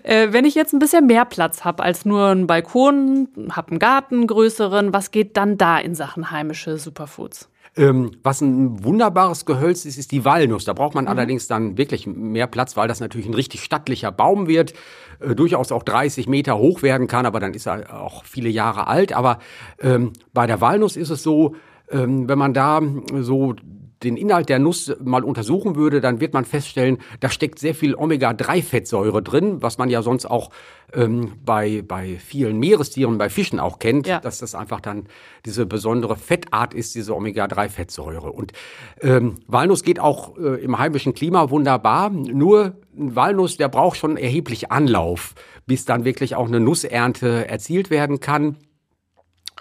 Äh, 0.03 0.31
wenn 0.31 0.45
ich 0.45 0.55
jetzt 0.55 0.73
ein 0.73 0.79
bisschen 0.79 1.05
mehr 1.07 1.25
Platz 1.25 1.63
habe 1.65 1.83
als 1.83 2.05
nur 2.05 2.27
einen 2.27 2.47
Balkon, 2.47 3.27
habe 3.51 3.71
einen 3.71 3.79
Garten, 3.79 4.27
größeren, 4.27 4.93
was 4.93 5.11
geht 5.11 5.37
dann 5.37 5.57
da 5.57 5.77
in 5.77 5.95
Sachen 5.95 6.31
heimische 6.31 6.77
Superfoods? 6.77 7.49
Ähm, 7.75 8.11
was 8.23 8.41
ein 8.41 8.83
wunderbares 8.83 9.45
Gehölz 9.45 9.85
ist, 9.85 9.97
ist 9.97 10.11
die 10.11 10.25
Walnuss. 10.25 10.65
Da 10.65 10.73
braucht 10.73 10.95
man 10.95 11.07
allerdings 11.07 11.47
dann 11.47 11.77
wirklich 11.77 12.07
mehr 12.07 12.47
Platz, 12.47 12.75
weil 12.75 12.87
das 12.87 12.99
natürlich 12.99 13.27
ein 13.27 13.33
richtig 13.33 13.63
stattlicher 13.63 14.11
Baum 14.11 14.47
wird, 14.47 14.73
äh, 15.19 15.35
durchaus 15.35 15.71
auch 15.71 15.83
30 15.83 16.27
Meter 16.27 16.57
hoch 16.57 16.81
werden 16.81 17.07
kann, 17.07 17.25
aber 17.25 17.39
dann 17.39 17.53
ist 17.53 17.67
er 17.67 18.01
auch 18.01 18.25
viele 18.25 18.49
Jahre 18.49 18.87
alt. 18.87 19.13
Aber 19.13 19.39
ähm, 19.79 20.13
bei 20.33 20.47
der 20.47 20.61
Walnuss 20.61 20.97
ist 20.97 21.09
es 21.09 21.21
so, 21.21 21.55
wenn 21.91 22.37
man 22.37 22.53
da 22.53 22.81
so 23.21 23.55
den 24.03 24.15
Inhalt 24.15 24.47
der 24.47 24.59
Nuss 24.59 24.93
mal 25.03 25.23
untersuchen 25.23 25.75
würde, 25.75 25.99
dann 25.99 26.21
wird 26.21 26.33
man 26.33 26.45
feststellen, 26.45 26.99
da 27.19 27.29
steckt 27.29 27.59
sehr 27.59 27.75
viel 27.75 27.95
Omega-3-Fettsäure 27.95 29.21
drin, 29.21 29.61
was 29.61 29.77
man 29.77 29.89
ja 29.89 30.01
sonst 30.01 30.25
auch 30.25 30.51
ähm, 30.93 31.33
bei, 31.43 31.83
bei 31.85 32.15
vielen 32.17 32.59
Meerestieren, 32.59 33.17
bei 33.17 33.29
Fischen 33.29 33.59
auch 33.59 33.77
kennt, 33.79 34.07
Ja. 34.07 34.19
dass 34.19 34.39
das 34.39 34.55
einfach 34.55 34.79
dann 34.79 35.07
diese 35.45 35.65
besondere 35.65 36.15
Fettart 36.15 36.73
ist, 36.73 36.95
diese 36.95 37.13
Omega-3-Fettsäure. 37.15 38.31
Und 38.31 38.53
ähm, 39.01 39.35
Walnuss 39.47 39.83
geht 39.83 39.99
auch 39.99 40.37
äh, 40.37 40.63
im 40.63 40.79
heimischen 40.79 41.13
Klima 41.13 41.49
wunderbar, 41.49 42.09
nur 42.09 42.77
ein 42.97 43.15
Walnuss, 43.15 43.57
der 43.57 43.67
braucht 43.67 43.97
schon 43.97 44.15
erheblich 44.15 44.71
Anlauf, 44.71 45.35
bis 45.65 45.83
dann 45.85 46.05
wirklich 46.05 46.35
auch 46.35 46.47
eine 46.47 46.59
Nussernte 46.61 47.47
erzielt 47.49 47.89
werden 47.89 48.19
kann. 48.21 48.55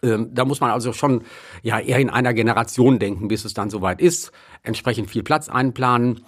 Ähm, 0.02 0.30
da 0.32 0.44
muss 0.44 0.60
man 0.60 0.70
also 0.70 0.92
schon 0.92 1.22
ja 1.62 1.78
eher 1.78 1.98
in 1.98 2.10
einer 2.10 2.34
Generation 2.34 2.98
denken, 2.98 3.28
bis 3.28 3.44
es 3.44 3.54
dann 3.54 3.70
soweit 3.70 4.00
ist. 4.00 4.32
Entsprechend 4.62 5.10
viel 5.10 5.22
Platz 5.22 5.48
einplanen. 5.48 6.24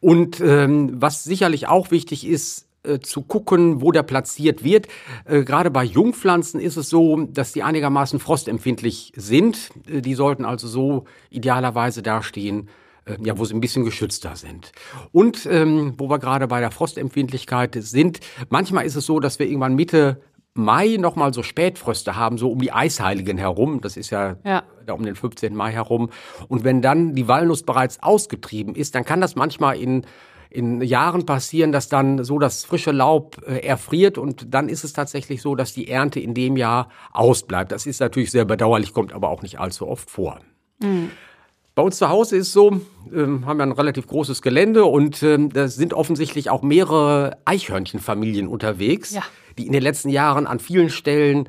Und 0.00 0.40
ähm, 0.40 0.92
was 0.94 1.24
sicherlich 1.24 1.68
auch 1.68 1.90
wichtig 1.90 2.26
ist, 2.26 2.66
äh, 2.86 3.00
zu 3.00 3.22
gucken, 3.22 3.80
wo 3.80 3.90
der 3.92 4.02
platziert 4.02 4.62
wird. 4.62 4.86
Äh, 5.24 5.42
Gerade 5.42 5.70
bei 5.70 5.84
Jungpflanzen 5.84 6.60
ist 6.60 6.76
es 6.76 6.88
so, 6.88 7.26
dass 7.26 7.52
die 7.52 7.62
einigermaßen 7.62 8.20
frostempfindlich 8.20 9.12
sind. 9.16 9.70
Äh, 9.88 10.02
die 10.02 10.14
sollten 10.14 10.44
also 10.44 10.68
so 10.68 11.04
idealerweise 11.30 12.02
dastehen, 12.02 12.68
ja, 13.22 13.38
wo 13.38 13.44
sie 13.44 13.54
ein 13.54 13.60
bisschen 13.60 13.84
geschützter 13.84 14.34
sind. 14.34 14.72
Und 15.12 15.46
ähm, 15.48 15.94
wo 15.96 16.10
wir 16.10 16.18
gerade 16.18 16.48
bei 16.48 16.58
der 16.58 16.72
Frostempfindlichkeit 16.72 17.76
sind, 17.78 18.18
manchmal 18.48 18.84
ist 18.84 18.96
es 18.96 19.06
so, 19.06 19.20
dass 19.20 19.38
wir 19.38 19.46
irgendwann 19.46 19.76
Mitte 19.76 20.20
Mai 20.56 20.96
nochmal 20.98 21.32
so 21.34 21.42
Spätfröste 21.42 22.16
haben, 22.16 22.38
so 22.38 22.50
um 22.50 22.58
die 22.60 22.72
Eisheiligen 22.72 23.38
herum. 23.38 23.80
Das 23.80 23.96
ist 23.96 24.10
ja, 24.10 24.36
Ja. 24.44 24.62
da 24.86 24.92
um 24.94 25.02
den 25.04 25.14
15. 25.16 25.54
Mai 25.54 25.72
herum. 25.72 26.10
Und 26.48 26.64
wenn 26.64 26.82
dann 26.82 27.14
die 27.14 27.28
Walnuss 27.28 27.62
bereits 27.62 28.02
ausgetrieben 28.02 28.74
ist, 28.74 28.94
dann 28.94 29.04
kann 29.04 29.20
das 29.20 29.34
manchmal 29.36 29.76
in 29.78 30.02
in 30.48 30.80
Jahren 30.80 31.26
passieren, 31.26 31.72
dass 31.72 31.88
dann 31.88 32.22
so 32.24 32.38
das 32.38 32.64
frische 32.64 32.92
Laub 32.92 33.42
äh, 33.46 33.58
erfriert 33.66 34.16
und 34.16 34.54
dann 34.54 34.68
ist 34.70 34.84
es 34.84 34.92
tatsächlich 34.94 35.42
so, 35.42 35.54
dass 35.56 35.74
die 35.74 35.88
Ernte 35.88 36.20
in 36.20 36.32
dem 36.34 36.56
Jahr 36.56 36.88
ausbleibt. 37.12 37.72
Das 37.72 37.84
ist 37.84 38.00
natürlich 38.00 38.30
sehr 38.30 38.44
bedauerlich, 38.44 38.94
kommt 38.94 39.12
aber 39.12 39.28
auch 39.28 39.42
nicht 39.42 39.58
allzu 39.58 39.86
oft 39.88 40.08
vor. 40.08 40.38
Bei 41.74 41.82
uns 41.82 41.98
zu 41.98 42.08
Hause 42.08 42.36
ist 42.36 42.52
so, 42.52 42.80
ähm, 43.12 43.44
haben 43.44 43.58
wir 43.58 43.64
ein 43.64 43.72
relativ 43.72 44.06
großes 44.06 44.40
Gelände 44.40 44.84
und 44.86 45.22
ähm, 45.22 45.52
da 45.52 45.68
sind 45.68 45.92
offensichtlich 45.92 46.48
auch 46.48 46.62
mehrere 46.62 47.36
Eichhörnchenfamilien 47.44 48.46
unterwegs, 48.48 49.10
Ja. 49.12 49.22
Die 49.58 49.66
in 49.66 49.72
den 49.72 49.82
letzten 49.82 50.08
Jahren 50.08 50.46
an 50.46 50.58
vielen 50.58 50.90
Stellen 50.90 51.48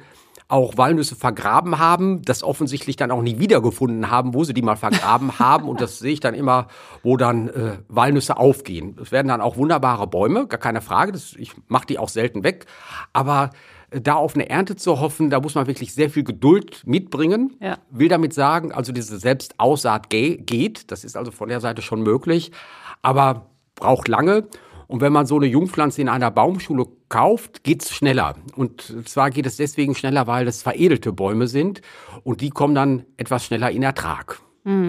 auch 0.50 0.78
Walnüsse 0.78 1.16
vergraben 1.16 1.78
haben, 1.78 2.22
das 2.22 2.42
offensichtlich 2.42 2.96
dann 2.96 3.12
auch 3.12 3.22
nie 3.22 3.38
wiedergefunden 3.38 4.10
haben, 4.10 4.34
wo 4.34 4.44
sie 4.44 4.54
die 4.54 4.62
mal 4.62 4.78
vergraben 4.78 5.40
haben. 5.40 5.68
Und 5.68 5.82
das 5.82 6.00
sehe 6.00 6.14
ich 6.14 6.20
dann 6.20 6.34
immer, 6.34 6.68
wo 7.04 7.18
dann 7.18 7.50
äh, 7.50 7.78
Walnüsse 7.90 8.38
aufgehen. 8.38 8.98
Es 9.02 9.12
werden 9.12 9.28
dann 9.28 9.42
auch 9.42 9.58
wunderbare 9.58 10.08
Bäume, 10.08 10.48
gar 10.48 10.60
keine 10.60 10.82
Frage. 10.82 11.12
Das, 11.12 11.34
ich 11.38 11.52
mache 11.68 11.88
die 11.88 12.00
auch 12.00 12.10
selten 12.10 12.44
weg. 12.44 12.66
Aber 13.12 13.50
äh, 13.92 14.00
da 14.00 14.14
auf 14.16 14.36
eine 14.36 14.50
Ernte 14.50 14.78
zu 14.78 15.02
hoffen, 15.02 15.30
da 15.30 15.42
muss 15.42 15.56
man 15.56 15.68
wirklich 15.68 15.94
sehr 15.94 16.10
viel 16.10 16.24
Geduld 16.24 16.84
mitbringen. 16.86 17.58
Ja. 17.60 17.78
Will 17.90 18.08
damit 18.08 18.34
sagen, 18.34 18.72
also 18.72 18.94
diese 18.94 19.20
Selbstaussaat 19.20 20.10
ge 20.10 20.38
geht. 20.38 20.92
Das 20.92 21.04
ist 21.04 21.18
also 21.18 21.32
von 21.32 21.50
der 21.50 21.60
Seite 21.60 21.82
schon 21.82 22.04
möglich. 22.04 22.52
Aber 23.02 23.48
braucht 23.76 24.08
lange. 24.08 24.48
Und 24.88 25.02
wenn 25.02 25.14
man 25.14 25.26
so 25.26 25.38
eine 25.38 25.48
Jungpflanze 25.48 26.02
in 26.02 26.10
einer 26.10 26.32
Baumschule 26.32 26.86
kauft, 27.10 27.64
geht's 27.64 27.94
schneller. 27.94 28.36
Und 28.56 29.08
zwar 29.08 29.30
geht 29.30 29.46
es 29.46 29.58
deswegen 29.58 29.96
schneller, 29.96 30.28
weil 30.28 30.46
das 30.46 30.62
veredelte 30.62 31.12
Bäume 31.12 31.48
sind 31.48 31.82
und 32.24 32.42
die 32.42 32.50
kommen 32.50 32.76
dann 32.76 33.06
etwas 33.18 33.46
schneller 33.46 33.70
in 33.72 33.84
Ertrag. 33.84 34.40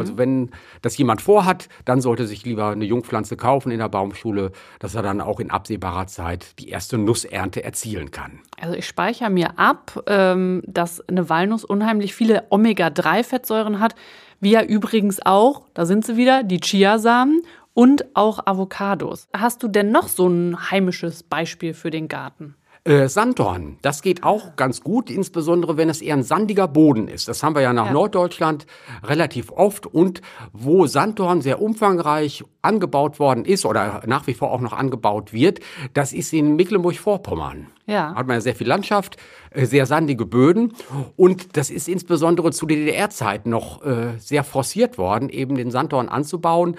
Also 0.01 0.19
wenn 0.19 0.51
das 0.83 0.99
jemand 0.99 1.23
vorhat, 1.23 1.69
dann 1.85 2.01
sollte 2.01 2.27
sich 2.27 2.45
lieber 2.45 2.71
eine 2.71 2.85
Jungpflanze 2.85 3.37
kaufen 3.37 3.71
in 3.71 3.79
der 3.79 3.89
Baumschule, 3.89 4.51
dass 4.81 4.97
er 4.97 5.03
dann 5.03 5.21
auch 5.21 5.39
in 5.39 5.53
absehbarer 5.53 6.09
Zeit 6.09 6.59
die 6.59 6.69
erste 6.69 6.99
Nussernte 6.99 7.63
erzielen 7.63 8.11
kann. 8.11 8.41
Also 8.61 8.75
ich 8.75 8.89
speichere 8.89 9.31
mir 9.31 9.57
ab, 9.57 10.03
ähm, 10.09 10.63
dass 10.67 11.01
eine 11.09 11.29
Walnuss 11.29 11.65
unheimlich 11.65 12.13
viele 12.13 12.47
Omega-3-Fettsäuren 12.51 13.79
hat, 13.79 13.95
wie 14.41 14.51
ja 14.51 14.65
übrigens 14.65 15.25
auch, 15.25 15.67
da 15.75 15.87
sind 15.87 16.05
sie 16.05 16.17
wieder, 16.17 16.43
die 16.43 16.59
Chiasamen 16.59 17.43
und 17.79 18.07
auch 18.15 18.41
Avocados. 18.45 19.29
Hast 19.33 19.63
du 19.63 19.69
denn 19.69 19.93
noch 19.93 20.09
so 20.09 20.27
ein 20.27 20.73
heimisches 20.73 21.23
Beispiel 21.23 21.75
für 21.75 21.91
den 21.93 22.09
Garten? 22.09 22.57
Äh, 22.83 23.07
Sanddorn, 23.07 23.79
das 23.83 24.03
geht 24.03 24.25
auch 24.25 24.57
ganz 24.57 24.81
gut, 24.81 25.11
insbesondere 25.11 25.77
wenn 25.77 25.89
es 25.89 26.03
eher 26.03 26.17
ein 26.17 26.25
sandiger 26.25 26.67
Boden 26.67 27.07
ist. 27.07 27.29
Das 27.29 27.45
haben 27.45 27.55
wir 27.55 27.63
ja 27.63 27.73
nach 27.73 27.87
Ja. 27.87 27.93
Norddeutschland 27.93 28.67
relativ 29.05 29.53
oft. 29.53 29.87
Und 29.87 30.23
wo 30.53 30.89
Sanddorn 30.89 31.41
sehr 31.41 31.63
umfangreich 31.63 32.43
angebaut 32.63 33.21
worden 33.21 33.45
ist 33.45 33.65
oder 33.65 34.03
nach 34.07 34.27
wie 34.27 34.35
vor 34.35 34.51
auch 34.51 34.61
noch 34.61 34.73
angebaut 34.73 35.33
wird, 35.33 35.61
das 35.95 36.13
ist 36.13 36.33
in 36.33 36.57
Mecklenburg-Vorpommern. 36.57 37.69
Ja. 37.89 38.15
Hat 38.15 38.27
man 38.27 38.37
ja 38.37 38.41
sehr 38.43 38.55
viel 38.55 38.67
Landschaft, 38.67 39.17
äh, 39.51 39.65
sehr 39.65 39.87
sandige 39.87 40.27
Böden. 40.27 40.75
Und 41.17 41.57
das 41.57 41.71
ist 41.71 41.89
insbesondere 41.89 42.53
zu 42.53 42.67
DDR-Zeiten 42.67 43.49
noch 43.49 43.83
äh, 43.83 44.19
sehr 44.19 44.45
forciert 44.45 44.99
worden, 44.99 45.31
eben 45.31 45.55
den 45.55 45.71
Sanddorn 45.71 46.11
anzubauen, 46.11 46.77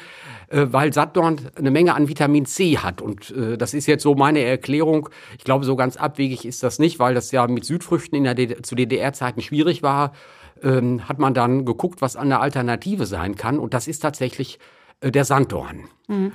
äh, 0.49 0.67
weil 0.69 0.93
Sanddorn 0.93 1.41
eine 1.55 1.71
Menge 1.71 1.95
an 1.95 2.09
Vitamin 2.09 2.45
C 2.45 2.77
hat. 2.77 3.01
Und 3.01 3.31
äh, 3.31 3.57
das 3.57 3.73
ist 3.73 3.87
jetzt 3.87 4.03
so 4.03 4.13
meine 4.13 4.41
Erklärung. 4.41 5.09
Ich 5.39 5.43
glaube, 5.43 5.65
so 5.65 5.75
ganz 5.75 5.97
abwegig 5.97 6.45
ist 6.45 6.61
das 6.61 6.77
nicht, 6.77 6.99
weil 6.99 7.15
das 7.15 7.31
ja 7.31 7.47
mit 7.47 7.65
Südfrüchten 7.65 8.15
in 8.15 8.25
der 8.25 8.35
DD 8.35 8.63
zu 8.63 8.75
DDR-Zeiten 8.75 9.41
schwierig 9.41 9.81
war. 9.81 10.13
Ähm, 10.61 11.09
hat 11.09 11.17
man 11.17 11.33
dann 11.33 11.65
geguckt, 11.65 12.03
was 12.03 12.17
eine 12.17 12.39
Alternative 12.39 13.07
sein 13.07 13.35
kann. 13.35 13.57
Und 13.57 13.73
das 13.73 13.87
ist 13.87 14.01
tatsächlich 14.01 14.59
der 15.01 15.23
Sanddorn. 15.25 15.85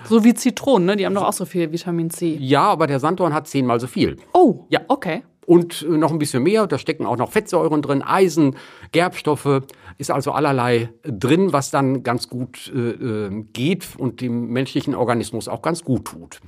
So 0.08 0.22
wie 0.24 0.34
Zitronen, 0.34 0.86
ne? 0.86 0.96
Die 0.96 1.04
haben 1.04 1.14
doch 1.14 1.24
auch 1.24 1.32
so 1.32 1.44
viel 1.44 1.72
Vitamin 1.72 2.08
C. 2.10 2.36
Ja, 2.40 2.62
aber 2.62 2.86
der 2.86 3.00
Sanddorn 3.00 3.34
hat 3.34 3.48
zehnmal 3.48 3.80
so 3.80 3.86
viel. 3.88 4.16
Oh, 4.32 4.66
Ja. 4.68 4.80
okay. 4.88 5.22
und 5.46 5.82
äh, 5.82 5.88
noch 5.98 6.10
ein 6.12 6.18
bisschen 6.18 6.42
mehr. 6.44 6.66
Da 6.66 6.78
stecken 6.78 7.04
auch 7.06 7.16
noch 7.18 7.30
Fettsäuren 7.32 7.82
drin, 7.82 8.00
Eisen, 8.02 8.56
Gerbstoffe. 8.92 9.62
Ist 9.98 10.10
also 10.10 10.32
allerlei 10.32 10.88
drin, 11.02 11.52
was 11.52 11.70
dann 11.70 12.02
ganz 12.02 12.28
gut 12.30 12.72
äh, 12.74 12.78
äh, 12.90 13.44
geht 13.52 13.88
und 13.98 14.20
dem 14.20 14.46
menschlichen 14.48 14.94
Organismus 14.94 15.48
auch 15.48 15.60
ganz 15.60 15.82
gut 15.84 16.06
tut. 16.06 16.40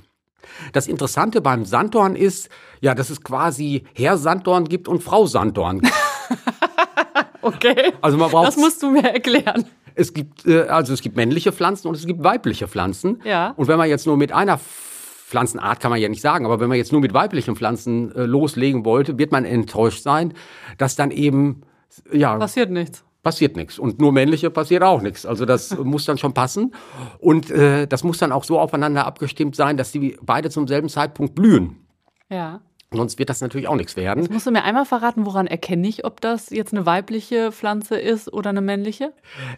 Das 0.73 0.87
Interessante 0.87 1.41
beim 1.41 1.65
Sanddorn 1.65 2.15
ist, 2.15 2.49
ja, 2.81 2.95
dass 2.95 3.09
es 3.09 3.21
quasi 3.21 3.83
Herr 3.93 4.17
Sanddorn 4.17 4.65
gibt 4.69 4.87
und 4.87 5.03
Frau 5.03 5.25
Sanddorn. 5.25 5.81
Okay. 7.41 7.93
Also 8.01 8.17
man 8.17 8.29
braucht 8.29 8.47
Das 8.47 8.57
musst 8.57 8.81
du 8.83 8.89
mir 8.89 9.03
erklären. 9.03 9.65
Es 9.97 10.13
gibt 10.13 10.45
äh, 10.45 10.61
also 10.61 10.93
es 10.93 11.01
gibt 11.01 11.15
männliche 11.15 11.51
Pflanzen 11.51 11.87
und 11.87 11.95
es 11.95 12.05
gibt 12.05 12.23
weibliche 12.23 12.67
Pflanzen. 12.67 13.21
Ja. 13.25 13.53
Und 13.57 13.67
wenn 13.67 13.77
man 13.77 13.89
jetzt 13.89 14.05
nur 14.05 14.17
mit 14.17 14.31
einer 14.31 14.59
Pflanzenart 14.59 15.79
kann 15.81 15.91
man 15.91 15.99
ja 15.99 16.07
nicht 16.07 16.21
sagen, 16.21 16.45
aber 16.45 16.59
wenn 16.59 16.69
man 16.69 16.77
jetzt 16.77 16.91
nur 16.93 17.01
mit 17.01 17.13
weiblichen 17.13 17.55
Pflanzen 17.55 18.15
äh, 18.15 18.23
loslegen 18.23 18.85
wollte, 18.85 19.17
wird 19.17 19.31
man 19.31 19.43
enttäuscht 19.43 20.01
sein, 20.03 20.33
dass 20.77 20.95
dann 20.95 21.11
eben 21.11 21.63
ja 22.13 22.37
Passiert 22.37 22.69
nichts. 22.71 23.03
passiert 23.23 23.57
nichts 23.57 23.77
und 23.77 23.99
nur 23.99 24.13
männliche 24.13 24.49
passiert 24.49 24.83
auch 24.83 25.01
nichts. 25.01 25.25
Also 25.25 25.45
das 25.45 25.77
muss 25.83 26.05
dann 26.05 26.17
schon 26.17 26.33
passen 26.33 26.73
und 27.19 27.51
äh, 27.51 27.87
das 27.87 28.03
muss 28.03 28.19
dann 28.19 28.31
auch 28.31 28.45
so 28.45 28.57
aufeinander 28.59 29.05
abgestimmt 29.05 29.55
sein, 29.55 29.75
dass 29.75 29.91
die 29.91 30.17
beide 30.21 30.49
zum 30.49 30.67
selben 30.67 30.87
Zeitpunkt 30.89 31.35
blühen. 31.35 31.75
Ja. 32.29 32.61
Sonst 32.93 33.19
wird 33.19 33.29
das 33.29 33.41
natürlich 33.41 33.67
auch 33.67 33.75
nichts 33.75 33.97
werden. 33.97 34.27
Musst 34.31 34.47
du 34.47 34.51
mir 34.51 34.63
einmal 34.63 34.85
verraten, 34.85 35.25
woran 35.25 35.45
erkenne 35.45 35.87
ich, 35.89 36.05
ob 36.05 36.21
das 36.21 36.49
jetzt 36.51 36.73
eine 36.73 36.85
weibliche 36.85 37.51
Pflanze 37.51 37.97
ist 37.97 38.31
oder 38.31 38.51
eine 38.51 38.61
männliche? 38.61 39.11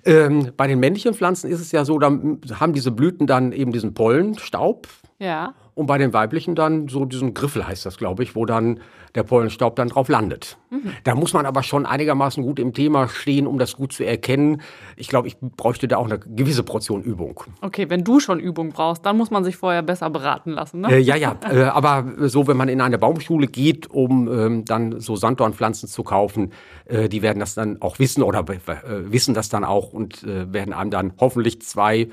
Ähm, 0.04 0.52
bei 0.58 0.66
den 0.66 0.80
männlichen 0.80 1.14
Pflanzen 1.14 1.50
ist 1.52 1.60
es 1.60 1.72
ja 1.72 1.86
so, 1.86 2.00
da 2.00 2.08
haben 2.08 2.74
diese 2.74 2.90
Blüten 2.90 3.28
dann 3.28 3.52
eben 3.52 3.72
diesen 3.72 3.94
Pollenstaub 3.94 4.88
Ja. 5.20 5.54
Und 5.76 5.86
bei 5.86 5.98
den 5.98 6.14
weiblichen 6.14 6.56
dann 6.56 6.88
so 6.88 7.06
diesen 7.06 7.34
Griffel 7.34 7.66
heißt 7.66 7.86
das, 7.86 7.98
glaube 7.98 8.24
ich, 8.24 8.36
wo 8.36 8.46
dann 8.46 8.80
der 9.16 9.24
Pollenstaub 9.24 9.76
dann 9.76 9.90
drauf 9.90 10.10
landet. 10.10 10.58
Da 11.04 11.16
muss 11.16 11.34
man 11.34 11.46
aber 11.46 11.64
schon 11.64 11.86
einigermaßen 11.86 12.44
gut 12.44 12.60
im 12.60 12.74
Thema 12.74 13.08
stehen, 13.08 13.48
um 13.48 13.58
das 13.58 13.76
gut 13.76 13.94
zu 13.94 14.06
erkennen. 14.06 14.62
Ich 14.98 15.08
glaube, 15.08 15.28
ich 15.28 15.38
bräuchte 15.40 15.88
da 15.88 15.98
auch 15.98 16.06
eine 16.06 16.20
gewisse 16.20 16.64
Portion 16.64 17.02
Übung. 17.02 17.44
Okay, 17.62 17.90
wenn 17.90 18.04
du 18.04 18.20
schon 18.20 18.40
Übung 18.40 18.72
brauchst, 18.72 19.06
dann 19.06 19.18
muss 19.18 19.32
man 19.32 19.44
sich 19.44 19.58
vorher 19.58 19.82
besser 19.82 20.10
beraten 20.10 20.52
lassen. 20.52 20.82
Ne? 20.82 20.92
Äh, 20.92 21.00
ja, 21.00 21.16
ja, 21.16 21.36
äh, 21.50 21.64
aber 21.64 22.06
so, 22.28 22.48
wenn 22.48 22.58
man 22.58 22.70
in 22.70 22.82
eine 22.82 22.98
Baumschule 22.98 23.48
geht, 23.48 23.90
um 23.90 24.28
ähm, 24.28 24.66
dann 24.66 25.00
so 25.00 25.16
Sanddornpflanzen 25.16 25.90
zu 25.90 26.04
kaufen, 26.04 26.52
äh, 26.86 27.10
die 27.10 27.22
werden 27.22 27.40
das 27.40 27.56
dann 27.56 27.82
auch 27.82 28.00
wissen 28.00 28.22
oder 28.22 28.46
äh, 28.48 29.12
wissen 29.12 29.34
das 29.34 29.50
dann 29.50 29.64
auch 29.64 29.92
und 29.94 30.24
äh, 30.24 30.52
werden 30.54 30.74
einem 30.74 30.92
dann 30.92 31.14
hoffentlich 31.20 31.62
zwei 31.62 32.10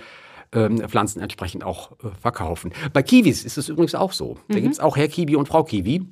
Pflanzen 0.88 1.21
entsprechend 1.21 1.65
auch 1.65 1.93
äh, 1.93 2.09
verkaufen. 2.21 2.73
Bei 2.93 3.03
Kiwis 3.03 3.45
ist 3.45 3.59
es 3.59 3.69
übrigens 3.69 3.95
auch 3.95 4.12
so. 4.12 4.37
Da 4.49 4.61
gibt's 4.61 4.81
auch 4.81 4.97
Herr 4.97 5.09
Kiwi 5.09 5.37
und 5.37 5.49
Frau 5.49 5.65
Kiwi. 5.65 6.07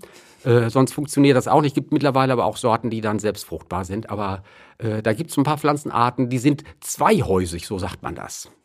Äh, 0.45 0.71
sonst 0.71 0.93
funktioniert 0.93 1.37
das 1.37 1.49
auch 1.49 1.63
nicht. 1.63 1.75
Gibt 1.75 1.93
mittlerweile 1.93 2.33
aber 2.33 2.45
auch 2.45 2.57
Sorten, 2.57 2.91
die 2.91 3.01
dann 3.01 3.19
selbst 3.19 3.45
fruchtbar 3.45 3.85
sind. 3.85 4.11
Aber 4.11 4.43
äh, 4.79 5.03
da 5.03 5.13
gibt's 5.13 5.37
ein 5.37 5.45
paar 5.45 5.59
Pflanzenarten, 5.59 6.29
die 6.29 6.39
sind 6.39 6.65
zweihäusig, 6.81 7.67
so 7.67 7.79
sagt 7.79 8.03
man 8.03 8.15
das. 8.15 8.51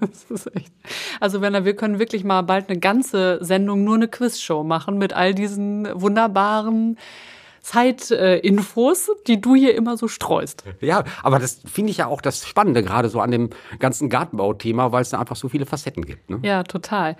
Das 0.00 0.24
ist 0.30 0.56
echt. 0.56 0.72
Also, 1.20 1.42
Werner, 1.42 1.66
wir 1.66 1.76
können 1.76 1.98
wirklich 1.98 2.24
mal 2.24 2.40
bald 2.40 2.70
eine 2.70 2.78
ganze 2.78 3.38
Sendung 3.42 3.84
nur 3.84 3.96
eine 3.96 4.08
Quizshow 4.08 4.64
machen 4.64 4.96
mit 4.96 5.12
all 5.12 5.34
diesen 5.34 5.86
wunderbaren 5.92 6.96
Zeitinfos, 7.64 9.10
die 9.26 9.40
du 9.40 9.54
hier 9.54 9.74
immer 9.74 9.96
so 9.96 10.06
streust. 10.06 10.64
Ja, 10.80 11.02
aber 11.22 11.38
das 11.38 11.62
finde 11.64 11.92
ich 11.92 11.96
ja 11.96 12.06
auch 12.06 12.20
das 12.20 12.46
Spannende, 12.46 12.82
gerade 12.82 13.08
so 13.08 13.20
an 13.20 13.30
dem 13.30 13.50
ganzen 13.78 14.10
Gartenbauthema, 14.10 14.92
weil 14.92 15.00
es 15.00 15.10
da 15.10 15.18
einfach 15.18 15.36
so 15.36 15.48
viele 15.48 15.64
Facetten 15.64 16.04
gibt. 16.04 16.28
Ne? 16.28 16.40
Ja, 16.42 16.62
total. 16.62 17.16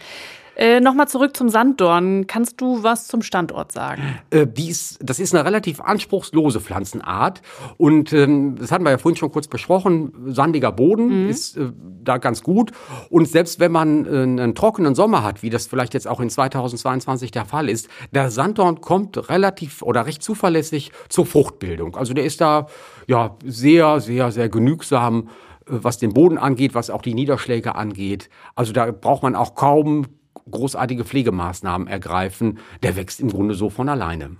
Äh, 0.56 0.80
Nochmal 0.80 1.08
zurück 1.08 1.36
zum 1.36 1.48
Sanddorn. 1.48 2.26
Kannst 2.26 2.60
du 2.60 2.82
was 2.82 3.08
zum 3.08 3.22
Standort 3.22 3.72
sagen? 3.72 4.18
Äh, 4.30 4.46
die 4.46 4.68
ist, 4.68 4.98
das 5.02 5.18
ist 5.18 5.34
eine 5.34 5.44
relativ 5.44 5.80
anspruchslose 5.80 6.60
Pflanzenart. 6.60 7.42
Und 7.76 8.12
ähm, 8.12 8.56
das 8.56 8.70
hatten 8.70 8.84
wir 8.84 8.90
ja 8.90 8.98
vorhin 8.98 9.16
schon 9.16 9.32
kurz 9.32 9.48
besprochen. 9.48 10.12
Sandiger 10.26 10.72
Boden 10.72 11.28
ist 11.28 11.56
äh, 11.56 11.72
da 12.02 12.18
ganz 12.18 12.42
gut. 12.42 12.72
Und 13.10 13.28
selbst 13.28 13.58
wenn 13.58 13.72
man 13.72 14.06
äh, 14.06 14.22
einen 14.22 14.54
trockenen 14.54 14.94
Sommer 14.94 15.22
hat, 15.24 15.42
wie 15.42 15.50
das 15.50 15.66
vielleicht 15.66 15.94
jetzt 15.94 16.06
auch 16.06 16.20
in 16.20 16.30
2022 16.30 17.30
der 17.30 17.44
Fall 17.44 17.68
ist, 17.68 17.88
der 18.12 18.30
Sanddorn 18.30 18.80
kommt 18.80 19.28
relativ 19.28 19.82
oder 19.82 20.06
recht 20.06 20.22
zuverlässig 20.22 20.92
zur 21.08 21.26
Fruchtbildung. 21.26 21.96
Also 21.96 22.14
der 22.14 22.24
ist 22.24 22.40
da 22.40 22.68
ja 23.06 23.36
sehr, 23.44 24.00
sehr, 24.00 24.30
sehr 24.30 24.48
genügsam 24.48 25.28
äh, 25.66 25.72
was 25.82 25.98
den 25.98 26.12
Boden 26.12 26.38
angeht, 26.38 26.74
was 26.74 26.90
auch 26.90 27.02
die 27.02 27.14
Niederschläge 27.14 27.74
angeht. 27.74 28.28
Also 28.54 28.72
da 28.72 28.92
braucht 28.92 29.22
man 29.22 29.34
auch 29.34 29.54
kaum 29.54 30.06
großartige 30.50 31.04
Pflegemaßnahmen 31.04 31.88
ergreifen. 31.88 32.58
Der 32.82 32.96
wächst 32.96 33.20
im 33.20 33.30
Grunde 33.30 33.54
so 33.54 33.70
von 33.70 33.88
alleine. 33.88 34.36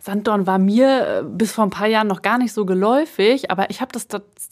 Sanddorn 0.00 0.46
war 0.46 0.58
mir 0.58 1.20
äh, 1.20 1.22
bis 1.24 1.52
vor 1.52 1.64
ein 1.64 1.70
paar 1.70 1.88
Jahren 1.88 2.08
noch 2.08 2.22
gar 2.22 2.38
nicht 2.38 2.52
so 2.52 2.64
geläufig, 2.64 3.50
aber 3.50 3.70
ich 3.70 3.80
habe 3.80 3.92
das, 3.92 4.06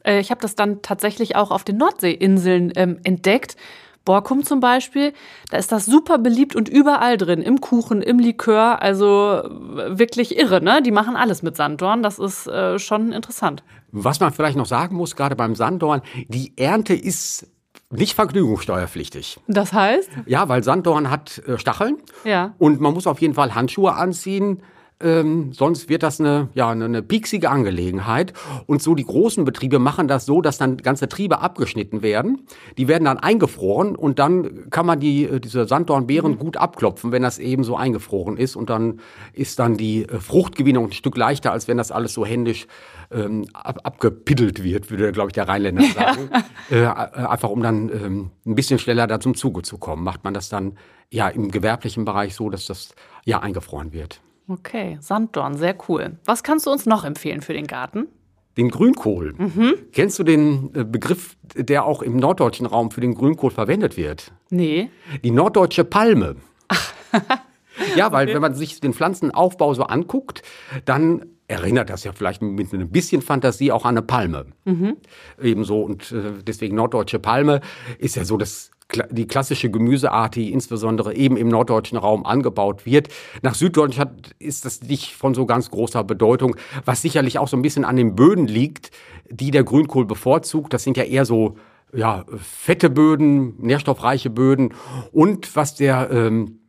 äh, 0.05 0.21
ich 0.21 0.31
hab 0.31 0.41
das 0.41 0.55
dann 0.55 0.83
tatsächlich 0.83 1.37
auch 1.37 1.51
auf 1.51 1.65
den 1.65 1.77
Nordseeinseln 1.77 2.73
ähm, 2.77 2.99
entdeckt. 3.05 3.57
Borkum 4.05 4.45
zum 4.45 4.61
Beispiel, 4.61 5.13
da 5.51 5.59
ist 5.59 5.73
das 5.73 5.85
super 5.85 6.19
beliebt 6.19 6.57
und 6.57 6.69
überall 6.69 7.19
drin, 7.19 7.43
im 7.43 7.61
Kuchen, 7.61 8.01
im 8.01 8.19
Likör, 8.19 8.81
also 8.81 9.43
äh, 9.43 9.99
wirklich 9.99 10.39
irre, 10.39 10.63
ne? 10.63 10.83
Die 10.83 10.91
machen 10.91 11.17
alles 11.17 11.43
mit 11.43 11.57
Sanddorn, 11.57 12.03
das 12.03 12.19
ist 12.19 12.47
äh, 12.47 12.79
schon 12.79 13.13
interessant. 13.13 13.63
Was 13.93 14.21
man 14.21 14.33
vielleicht 14.33 14.57
noch 14.57 14.67
sagen 14.67 14.97
muss, 14.97 15.17
gerade 15.17 15.37
beim 15.37 15.55
Sanddorn, 15.55 16.01
die 16.29 16.57
Ernte 16.57 16.95
ist 16.95 17.47
nicht 17.91 18.15
vergnügungssteuerpflichtig. 18.15 19.41
Das 19.49 19.73
heißt? 19.73 20.11
Ja, 20.27 20.49
weil 20.49 20.63
Sanddorn 20.63 21.11
hat 21.11 21.39
äh, 21.47 21.59
Stacheln 21.59 21.99
Ja. 22.25 22.55
und 22.59 22.81
man 22.81 22.95
muss 22.95 23.07
auf 23.07 23.21
jeden 23.21 23.35
Fall 23.35 23.55
Handschuhe 23.55 23.95
anziehen. 23.95 24.63
Ähm, 25.03 25.53
sonst 25.53 25.89
wird 25.89 26.03
das 26.03 26.21
eine, 26.21 26.49
ja, 26.55 26.69
eine, 26.69 26.85
eine 26.85 27.03
pieksige 27.03 27.49
Angelegenheit. 27.49 28.35
Und 28.67 28.83
so 28.83 28.95
die 28.95 29.05
großen 29.05 29.45
Betriebe 29.45 29.79
machen 29.79 30.09
das 30.09 30.27
so, 30.27 30.43
dass 30.43 30.59
dann 30.59 30.77
ganze 30.77 31.09
Triebe 31.09 31.41
abgeschnitten 31.41 32.03
werden. 32.03 32.47
Die 32.77 32.87
werden 32.87 33.05
dann 33.05 33.19
eingefroren 33.19 33.97
und 33.97 34.19
dann 34.19 34.69
kann 34.71 34.85
man 34.85 35.01
die, 35.01 35.25
äh, 35.25 35.41
diese 35.41 35.67
Sanddornbeeren 35.67 36.33
mhm. 36.33 36.39
gut 36.39 36.57
abklopfen, 36.57 37.13
wenn 37.13 37.23
das 37.23 37.39
eben 37.39 37.65
so 37.65 37.77
eingefroren 37.77 38.37
ist. 38.37 38.57
Und 38.57 38.69
dann 38.69 39.01
ist 39.33 39.59
dann 39.59 39.77
die 39.77 40.05
äh, 40.05 40.21
Fruchtgewinnung 40.21 40.87
ein 40.87 40.93
Stück 40.93 41.17
leichter, 41.17 41.53
als 41.53 41.67
wenn 41.67 41.79
das 41.79 41.91
alles 41.93 42.13
so 42.13 42.27
händisch 42.27 42.67
ähm, 43.11 43.47
ab, 43.55 43.81
abgepiddelt 43.85 44.63
wird, 44.63 44.91
würde, 44.91 45.13
glaube 45.13 45.31
ich, 45.31 45.35
der 45.35 45.49
Rheinländer 45.49 45.85
sagen. 45.95 46.31
Äh, 46.71 46.83
äh, 46.83 46.87
einfach 46.87 47.49
um 47.49 47.63
dann 47.63 47.89
ähm, 47.89 48.31
ein 48.47 48.55
bisschen 48.55 48.79
schneller 48.79 49.07
da 49.07 49.19
zum 49.19 49.35
Zuge 49.35 49.63
zu 49.63 49.79
kommen, 49.79 50.05
macht 50.05 50.23
man 50.23 50.35
das 50.35 50.49
dann 50.49 50.77
ja 51.11 51.29
im 51.29 51.51
gewerblichen 51.51 52.05
Bereich 52.05 52.35
so, 52.35 52.49
dass 52.49 52.67
das 52.67 52.95
ja 53.25 53.41
eingefroren 53.41 53.93
wird. 53.93 54.21
Okay, 54.51 54.99
Sanddorn, 55.01 55.57
sehr 55.57 55.77
cool. 55.89 56.19
Was 56.25 56.43
kannst 56.43 56.67
du 56.67 56.73
uns 56.73 56.85
noch 56.85 57.05
empfehlen 57.05 57.41
für 57.41 57.53
den 57.53 57.69
Garten? 57.69 58.09
Den 58.57 58.69
Grünkohl. 58.69 59.33
Mhm. 59.39 59.75
Kennst 59.93 60.19
du 60.19 60.25
den 60.25 60.75
äh, 60.75 60.83
Begriff, 60.83 61.37
der 61.55 61.85
auch 61.85 62.03
im 62.03 62.17
norddeutschen 62.17 62.67
Raum 62.67 62.91
für 62.91 63.01
den 63.01 63.15
Grünkohl 63.15 63.53
verwendet 63.53 63.97
wird? 63.97 64.33
Nee. 64.51 64.91
Die 65.23 65.31
norddeutsche 65.31 65.85
Palme. 65.85 66.35
ja, 67.97 68.11
weil 68.11 68.27
okay. 68.27 68.35
wenn 68.35 68.43
man 68.43 68.55
sich 68.57 68.81
den 68.81 68.93
Pflanzenaufbau 68.93 69.75
so 69.75 69.85
anguckt, 69.85 70.43
dann 70.85 71.27
erinnert 71.51 71.91
das 71.91 72.05
ja 72.05 72.13
vielleicht 72.13 72.43
mit 72.43 72.73
ein 72.73 72.91
bisschen 72.91 73.23
Fantasie 73.23 73.73
auch 73.73 73.85
an 73.85 73.97
eine 73.97 74.03
Palme. 74.03 74.47
Mhm. 74.65 74.97
Ebenso 75.43 75.83
und 75.83 76.13
äh, 76.13 76.43
deswegen 76.47 76.77
norddeutsche 76.77 77.19
Palme 77.19 77.61
ist 77.99 78.17
ja 78.17 78.25
so 78.25 78.37
das 78.37 78.71
die 79.13 79.29
klassische 79.29 79.71
Gemüseart, 79.71 80.35
die 80.35 80.53
insbesondere 80.53 81.15
eben 81.15 81.37
im 81.37 81.47
norddeutschen 81.47 81.97
Raum 81.97 82.27
angebaut 82.27 82.87
wird. 82.87 83.09
Nach 83.41 83.55
Süddeutschland 83.55 84.33
ist 84.41 84.65
das 84.65 84.83
nicht 84.83 85.15
von 85.15 85.33
so 85.33 85.47
ganz 85.47 85.71
großer 85.71 86.03
Bedeutung, 86.03 86.57
was 86.85 87.01
sicherlich 87.01 87.39
auch 87.39 87.47
so 87.47 87.57
ein 87.57 87.63
bisschen 87.63 87.85
an 87.85 87.95
den 87.95 88.17
Böden 88.17 88.49
liegt, 88.49 88.91
die 89.31 89.53
der 89.53 89.63
Grünkohl 89.63 90.07
bevorzugt. 90.07 90.73
Das 90.73 90.83
sind 90.83 90.97
ja 90.97 91.05
eher 91.05 91.25
so 91.25 91.57
ja, 91.95 92.25
fette 92.37 92.91
Böden, 92.91 93.55
nährstoffreiche 93.59 94.31
Böden 94.31 94.75
und 95.13 95.55
was 95.55 95.77
der 95.77 96.11
ähm, 96.11 96.60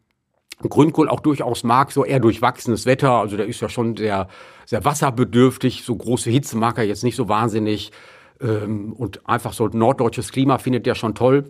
Grünkohl 0.70 1.10
auch 1.10 1.20
durchaus 1.20 1.64
mag, 1.64 1.92
so 1.92 2.06
eher 2.06 2.20
durchwachsenes 2.20 2.86
Wetter. 2.86 3.12
Also 3.12 3.38
der 3.38 3.48
ist 3.48 3.62
ja 3.62 3.70
schon 3.70 3.98
sehr, 3.98 4.28
sehr 4.66 4.86
wasserbedürftig. 4.86 5.84
So 5.84 5.96
große 5.96 6.30
Hitze 6.30 6.58
mag 6.58 6.78
er 6.78 6.84
jetzt 6.84 7.04
nicht 7.04 7.16
so 7.16 7.30
wahnsinnig. 7.30 7.92
Ähm, 8.42 8.94
und 8.94 9.28
einfach 9.28 9.54
so 9.54 9.68
norddeutsches 9.68 10.32
Klima 10.32 10.58
findet 10.58 10.88
er 10.88 10.96
schon 10.96 11.16
toll. 11.16 11.50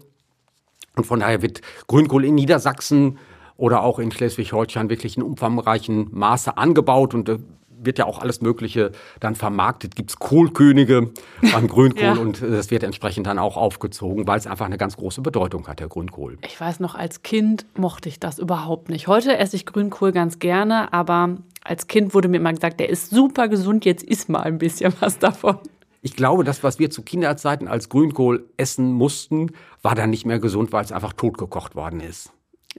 Und 0.96 1.06
von 1.06 1.22
daher 1.22 1.42
wird 1.42 1.62
Grünkohl 1.88 2.26
in 2.26 2.36
Niedersachsen 2.36 3.18
oder 3.58 3.84
auch 3.84 4.00
in 4.00 4.12
Schleswig-Holstein 4.12 4.90
wirklich 4.90 5.18
in 5.18 5.24
umfangreichen 5.24 6.08
Maße 6.12 6.58
angebaut 6.58 7.14
und 7.14 7.30
äh, 7.30 7.40
wird 7.84 7.98
ja 7.98 8.06
auch 8.06 8.20
alles 8.20 8.42
Mögliche 8.42 8.92
dann 9.20 9.36
vermarktet. 9.36 9.96
Gibt's 9.96 10.18
Kohlkönige 10.18 11.12
beim 11.54 11.68
Grünkohl 11.68 12.02
ja. 12.02 12.14
und 12.14 12.42
das 12.42 12.72
wird 12.72 12.84
entsprechend 12.84 13.28
dann 13.28 13.40
auch 13.40 13.58
aufgezogen, 13.58 14.28
weil 14.28 14.38
es 14.38 14.48
einfach 14.48 14.66
eine 14.66 14.78
ganz 14.78 14.98
große 14.98 15.22
Bedeutung 15.22 15.68
hat, 15.68 15.80
der 15.80 15.88
Grünkohl. 15.88 16.38
Ich 16.46 16.60
weiß 16.60 16.80
noch, 16.80 16.96
als 16.96 17.24
Kind 17.24 17.66
mochte 17.76 18.10
ich 18.10 18.20
das 18.20 18.40
überhaupt 18.40 18.90
nicht. 18.90 19.08
Heute 19.08 19.38
esse 19.38 19.56
ich 19.56 19.66
Grünkohl 19.66 20.12
ganz 20.12 20.40
gerne, 20.40 20.94
aber 20.94 21.38
als 21.64 21.88
Kind 21.88 22.14
wurde 22.14 22.28
mir 22.28 22.38
immer 22.38 22.54
gesagt, 22.54 22.80
der 22.80 22.90
ist 22.90 23.10
super 23.10 23.48
gesund, 23.48 23.86
jetzt 23.86 24.04
isst 24.04 24.30
mal 24.30 24.42
ein 24.42 24.58
bisschen 24.58 24.94
was 25.00 25.20
davon. 25.20 25.58
Ich 26.04 26.16
glaube, 26.16 26.44
das, 26.44 26.64
was 26.64 26.80
wir 26.80 26.90
zu 26.90 27.04
Kinderzeiten 27.04 27.68
als 27.68 27.90
Grünkohl 27.90 28.50
essen 28.58 28.92
mussten, 28.92 29.52
war 29.84 29.94
dann 29.94 30.10
nicht 30.10 30.26
mehr 30.26 30.40
gesund, 30.40 30.72
weil 30.72 30.84
es 30.84 30.92
einfach 30.92 31.14
totgekocht 31.14 31.76
worden 31.76 32.00
ist. 32.00 32.32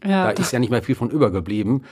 Ja. 0.03 0.25
Da 0.25 0.31
ist 0.31 0.53
ja 0.53 0.59
nicht 0.59 0.71
mehr 0.71 0.83
viel 0.83 0.95
von 0.95 1.11
übergeblieben. 1.11 1.85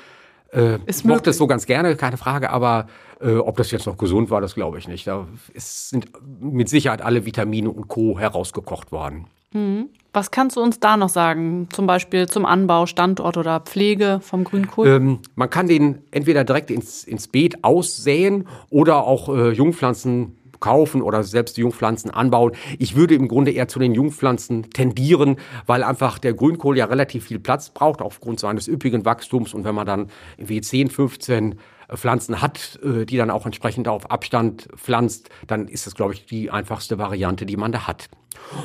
Äh, 0.53 0.79
ich 0.87 1.05
mochte 1.05 1.31
es 1.31 1.37
so 1.37 1.47
ganz 1.47 1.67
gerne, 1.67 1.97
keine 1.97 2.17
Frage, 2.17 2.51
aber 2.51 2.87
äh, 3.21 3.37
ob 3.37 3.57
das 3.57 3.71
jetzt 3.71 3.87
noch 3.87 3.97
gesund 3.97 4.31
war, 4.31 4.41
das 4.41 4.55
glaube 4.55 4.79
ich 4.79 4.89
nicht. 4.89 5.07
Da 5.07 5.27
ist, 5.53 5.91
sind 5.91 6.11
mit 6.41 6.69
Sicherheit 6.69 7.03
alle 7.03 7.25
Vitamine 7.27 7.71
und 7.71 7.89
Co. 7.89 8.19
herausgekocht 8.19 8.93
worden. 8.93 9.27
Mhm. 9.53 9.91
Was 10.13 10.33
kannst 10.33 10.57
du 10.57 10.61
uns 10.61 10.81
da 10.81 10.97
noch 10.97 11.09
sagen? 11.09 11.69
Zum 11.73 11.87
Beispiel 11.87 12.29
zum 12.29 12.45
Anbau, 12.45 12.87
Standort 12.87 13.37
oder 13.37 13.61
Pflege 13.61 14.19
vom 14.23 14.43
Grünkohl? 14.43 14.89
Ähm, 14.89 15.19
man 15.37 15.51
kann 15.51 15.69
den 15.69 16.01
entweder 16.11 16.43
direkt 16.43 16.71
ins, 16.71 17.05
ins 17.05 17.29
Beet 17.29 17.63
aussäen 17.63 18.49
oder 18.71 19.05
auch 19.05 19.29
äh, 19.29 19.51
Jungpflanzen 19.53 20.37
kaufen 20.61 21.03
oder 21.03 21.23
selbst 21.23 21.59
Jungpflanzen 21.59 22.11
anbauen. 22.11 22.53
Ich 22.79 22.95
würde 22.95 23.15
im 23.15 23.29
Grunde 23.29 23.51
eher 23.51 23.69
zu 23.69 23.79
den 23.79 23.95
Jungpflanzen 23.95 24.71
tendieren, 24.71 25.37
weil 25.67 25.83
einfach 25.83 26.19
der 26.19 26.35
Grünkohl 26.35 26.77
ja 26.77 26.85
relativ 26.85 27.25
viel 27.25 27.41
Platz 27.41 27.71
braucht 27.71 28.03
aufgrund 28.03 28.41
seines 28.41 28.69
üppigen 28.69 29.05
Wachstums. 29.05 29.55
Und 29.55 29.65
wenn 29.65 29.75
man 29.75 29.87
dann 29.87 30.09
wie 30.39 30.61
10, 30.61 30.91
15 30.91 31.57
Pflanzen 31.95 32.41
hat, 32.41 32.79
äh, 32.83 33.05
die 33.05 33.17
dann 33.17 33.31
auch 33.31 33.47
entsprechend 33.47 33.89
auf 33.89 34.11
Abstand 34.11 34.69
pflanzt, 34.77 35.29
dann 35.47 35.69
ist 35.69 35.87
das, 35.87 35.95
glaube 35.95 36.15
ich, 36.15 36.27
die 36.27 36.51
einfachste 36.51 36.99
Variante, 36.99 37.47
die 37.47 37.57
man 37.57 37.73
da 37.73 37.87
hat. 37.87 38.09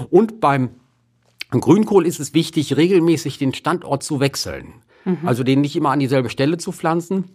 Und 0.09 0.39
beim 0.39 0.69
Grünkohl 1.51 2.05
ist 2.05 2.19
es 2.19 2.33
wichtig, 2.33 2.75
regelmäßig 2.75 3.37
den 3.37 3.53
Standort 3.53 4.03
zu 4.03 4.19
wechseln. 4.19 4.73
Mhm. 5.05 5.19
Also 5.23 5.43
den 5.43 5.61
nicht 5.61 5.75
immer 5.75 5.91
an 5.91 5.99
dieselbe 5.99 6.29
Stelle 6.29 6.57
zu 6.57 6.71
pflanzen, 6.71 7.25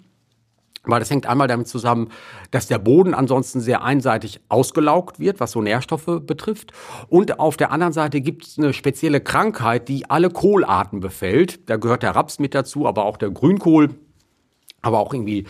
weil 0.84 1.00
das 1.00 1.10
hängt 1.10 1.26
einmal 1.26 1.48
damit 1.48 1.68
zusammen, 1.68 2.08
dass 2.50 2.66
der 2.66 2.78
Boden 2.78 3.12
ansonsten 3.12 3.60
sehr 3.60 3.82
einseitig 3.82 4.40
ausgelaugt 4.48 5.20
wird, 5.20 5.40
was 5.40 5.52
so 5.52 5.60
Nährstoffe 5.60 6.20
betrifft. 6.22 6.72
Und 7.08 7.38
auf 7.38 7.56
der 7.56 7.70
anderen 7.70 7.92
Seite 7.92 8.20
gibt 8.20 8.46
es 8.46 8.58
eine 8.58 8.72
spezielle 8.72 9.20
Krankheit, 9.20 9.88
die 9.88 10.08
alle 10.08 10.30
Kohlarten 10.30 11.00
befällt. 11.00 11.68
Da 11.68 11.76
gehört 11.76 12.02
der 12.02 12.16
Raps 12.16 12.38
mit 12.38 12.54
dazu, 12.54 12.86
aber 12.86 13.04
auch 13.04 13.18
der 13.18 13.30
Grünkohl, 13.30 13.90
aber 14.80 15.00
auch 15.00 15.12
irgendwie 15.12 15.44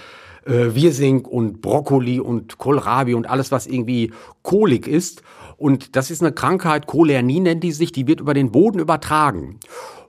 äh, 0.46 0.74
Wirsing 0.74 1.24
und 1.24 1.60
Brokkoli 1.60 2.18
und 2.18 2.58
Kohlrabi 2.58 3.14
und 3.14 3.28
alles, 3.28 3.52
was 3.52 3.66
irgendwie 3.66 4.12
kohlig 4.42 4.88
ist. 4.88 5.22
Und 5.56 5.94
das 5.94 6.10
ist 6.10 6.22
eine 6.22 6.32
Krankheit, 6.32 6.86
Cholernie 6.86 7.40
nennt 7.40 7.62
die 7.62 7.72
sich, 7.72 7.92
die 7.92 8.06
wird 8.06 8.20
über 8.20 8.34
den 8.34 8.50
Boden 8.50 8.78
übertragen. 8.78 9.60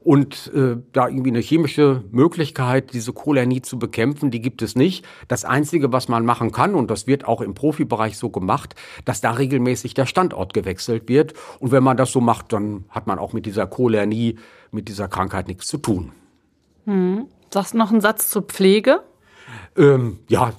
Und 0.03 0.51
äh, 0.55 0.77
da 0.93 1.07
irgendwie 1.07 1.29
eine 1.29 1.41
chemische 1.41 2.03
Möglichkeit, 2.09 2.93
diese 2.93 3.13
Cholernie 3.13 3.61
zu 3.61 3.77
bekämpfen, 3.77 4.31
die 4.31 4.41
gibt 4.41 4.63
es 4.63 4.75
nicht. 4.75 5.05
Das 5.27 5.45
Einzige, 5.45 5.93
was 5.93 6.07
man 6.07 6.25
machen 6.25 6.51
kann, 6.51 6.73
und 6.73 6.89
das 6.89 7.05
wird 7.05 7.25
auch 7.25 7.39
im 7.39 7.53
Profibereich 7.53 8.17
so 8.17 8.29
gemacht, 8.29 8.73
dass 9.05 9.21
da 9.21 9.31
regelmäßig 9.31 9.93
der 9.93 10.07
Standort 10.07 10.55
gewechselt 10.55 11.07
wird. 11.07 11.33
Und 11.59 11.71
wenn 11.71 11.83
man 11.83 11.97
das 11.97 12.11
so 12.11 12.19
macht, 12.19 12.51
dann 12.51 12.85
hat 12.89 13.05
man 13.05 13.19
auch 13.19 13.33
mit 13.33 13.45
dieser 13.45 13.67
Cholernie, 13.67 14.37
mit 14.71 14.87
dieser 14.87 15.07
Krankheit 15.07 15.47
nichts 15.47 15.67
zu 15.67 15.77
tun. 15.77 16.11
Hm. 16.85 17.27
Sagst 17.53 17.73
du 17.73 17.77
noch 17.77 17.91
einen 17.91 18.01
Satz 18.01 18.29
zur 18.29 18.41
Pflege? 18.41 19.03
Ähm, 19.77 20.19
ja, 20.27 20.53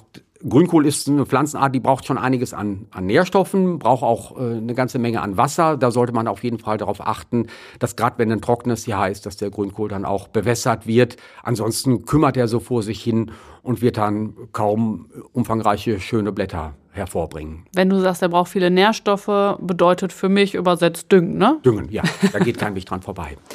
Grünkohl 0.47 0.85
ist 0.85 1.07
eine 1.07 1.25
Pflanzenart, 1.25 1.73
die 1.73 1.79
braucht 1.79 2.05
schon 2.05 2.17
einiges 2.17 2.53
an, 2.53 2.87
an 2.91 3.05
Nährstoffen, 3.05 3.79
braucht 3.79 4.03
auch 4.03 4.37
äh, 4.37 4.57
eine 4.57 4.73
ganze 4.73 4.99
Menge 4.99 5.21
an 5.21 5.37
Wasser. 5.37 5.77
Da 5.77 5.91
sollte 5.91 6.13
man 6.13 6.27
auf 6.27 6.43
jeden 6.43 6.59
Fall 6.59 6.77
darauf 6.77 6.99
achten, 6.99 7.47
dass 7.79 7.95
gerade 7.95 8.17
wenn 8.17 8.31
ein 8.31 8.41
trockenes 8.41 8.85
Jahr 8.85 9.09
ist, 9.09 9.25
dass 9.25 9.37
der 9.37 9.49
Grünkohl 9.49 9.89
dann 9.89 10.05
auch 10.05 10.27
bewässert 10.27 10.85
wird. 10.85 11.17
Ansonsten 11.43 12.05
kümmert 12.05 12.35
er 12.35 12.47
so 12.47 12.59
vor 12.59 12.83
sich 12.83 13.01
hin 13.01 13.31
und 13.61 13.81
wird 13.81 13.97
dann 13.97 14.33
kaum 14.51 15.07
umfangreiche, 15.31 15.99
schöne 15.99 16.31
Blätter 16.31 16.73
hervorbringen. 16.91 17.65
Wenn 17.73 17.89
du 17.89 17.99
sagst, 17.99 18.21
er 18.21 18.29
braucht 18.29 18.51
viele 18.51 18.69
Nährstoffe, 18.69 19.57
bedeutet 19.59 20.13
für 20.13 20.29
mich 20.29 20.55
übersetzt 20.55 21.11
Düngen, 21.11 21.37
ne? 21.37 21.59
Düngen, 21.65 21.89
ja. 21.89 22.03
Da 22.31 22.39
geht 22.39 22.59
kein 22.59 22.75
Weg 22.75 22.85
dran 22.85 23.01
vorbei. 23.01 23.37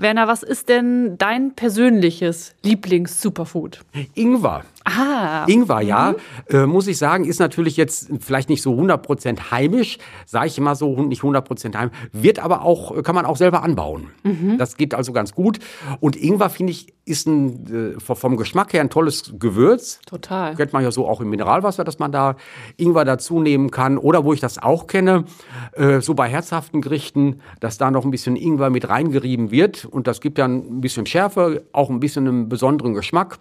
Werner, 0.00 0.28
was 0.28 0.42
ist 0.42 0.70
denn 0.70 1.18
dein 1.18 1.54
persönliches 1.54 2.54
Lieblings-Superfood? 2.62 3.80
Ingwer. 4.14 4.64
Ah. 4.98 5.44
Ingwer, 5.46 5.80
ja, 5.80 6.14
mhm. 6.48 6.56
äh, 6.56 6.66
muss 6.66 6.86
ich 6.86 6.98
sagen, 6.98 7.24
ist 7.24 7.38
natürlich 7.38 7.76
jetzt 7.76 8.10
vielleicht 8.20 8.48
nicht 8.48 8.62
so 8.62 8.74
100% 8.74 9.50
heimisch, 9.50 9.98
sage 10.26 10.48
ich 10.48 10.58
immer 10.58 10.74
so, 10.74 11.00
nicht 11.02 11.22
100% 11.22 11.76
heimisch, 11.76 11.94
wird 12.12 12.38
aber 12.38 12.62
auch, 12.62 13.02
kann 13.02 13.14
man 13.14 13.24
auch 13.24 13.36
selber 13.36 13.62
anbauen. 13.62 14.08
Mhm. 14.22 14.58
Das 14.58 14.76
geht 14.76 14.94
also 14.94 15.12
ganz 15.12 15.34
gut. 15.34 15.58
Und 16.00 16.16
Ingwer, 16.16 16.50
finde 16.50 16.72
ich, 16.72 16.94
ist 17.04 17.26
ein, 17.26 17.96
äh, 17.96 18.00
vom 18.00 18.36
Geschmack 18.36 18.72
her 18.72 18.80
ein 18.80 18.90
tolles 18.90 19.34
Gewürz. 19.38 20.00
Total. 20.06 20.54
Kennt 20.54 20.72
man 20.72 20.82
ja 20.82 20.90
so 20.90 21.08
auch 21.08 21.20
im 21.20 21.28
Mineralwasser, 21.28 21.84
dass 21.84 21.98
man 21.98 22.12
da 22.12 22.36
Ingwer 22.76 23.04
dazu 23.04 23.40
nehmen 23.40 23.70
kann. 23.70 23.98
Oder 23.98 24.24
wo 24.24 24.32
ich 24.32 24.40
das 24.40 24.62
auch 24.62 24.86
kenne, 24.86 25.24
äh, 25.72 26.00
so 26.00 26.14
bei 26.14 26.28
herzhaften 26.28 26.80
Gerichten, 26.80 27.40
dass 27.58 27.78
da 27.78 27.90
noch 27.90 28.04
ein 28.04 28.10
bisschen 28.10 28.36
Ingwer 28.36 28.70
mit 28.70 28.88
reingerieben 28.88 29.50
wird. 29.50 29.84
Und 29.84 30.06
das 30.06 30.20
gibt 30.20 30.38
dann 30.38 30.58
ein 30.58 30.80
bisschen 30.80 31.06
Schärfe, 31.06 31.64
auch 31.72 31.90
ein 31.90 32.00
bisschen 32.00 32.28
einen 32.28 32.48
besonderen 32.48 32.94
Geschmack. 32.94 33.38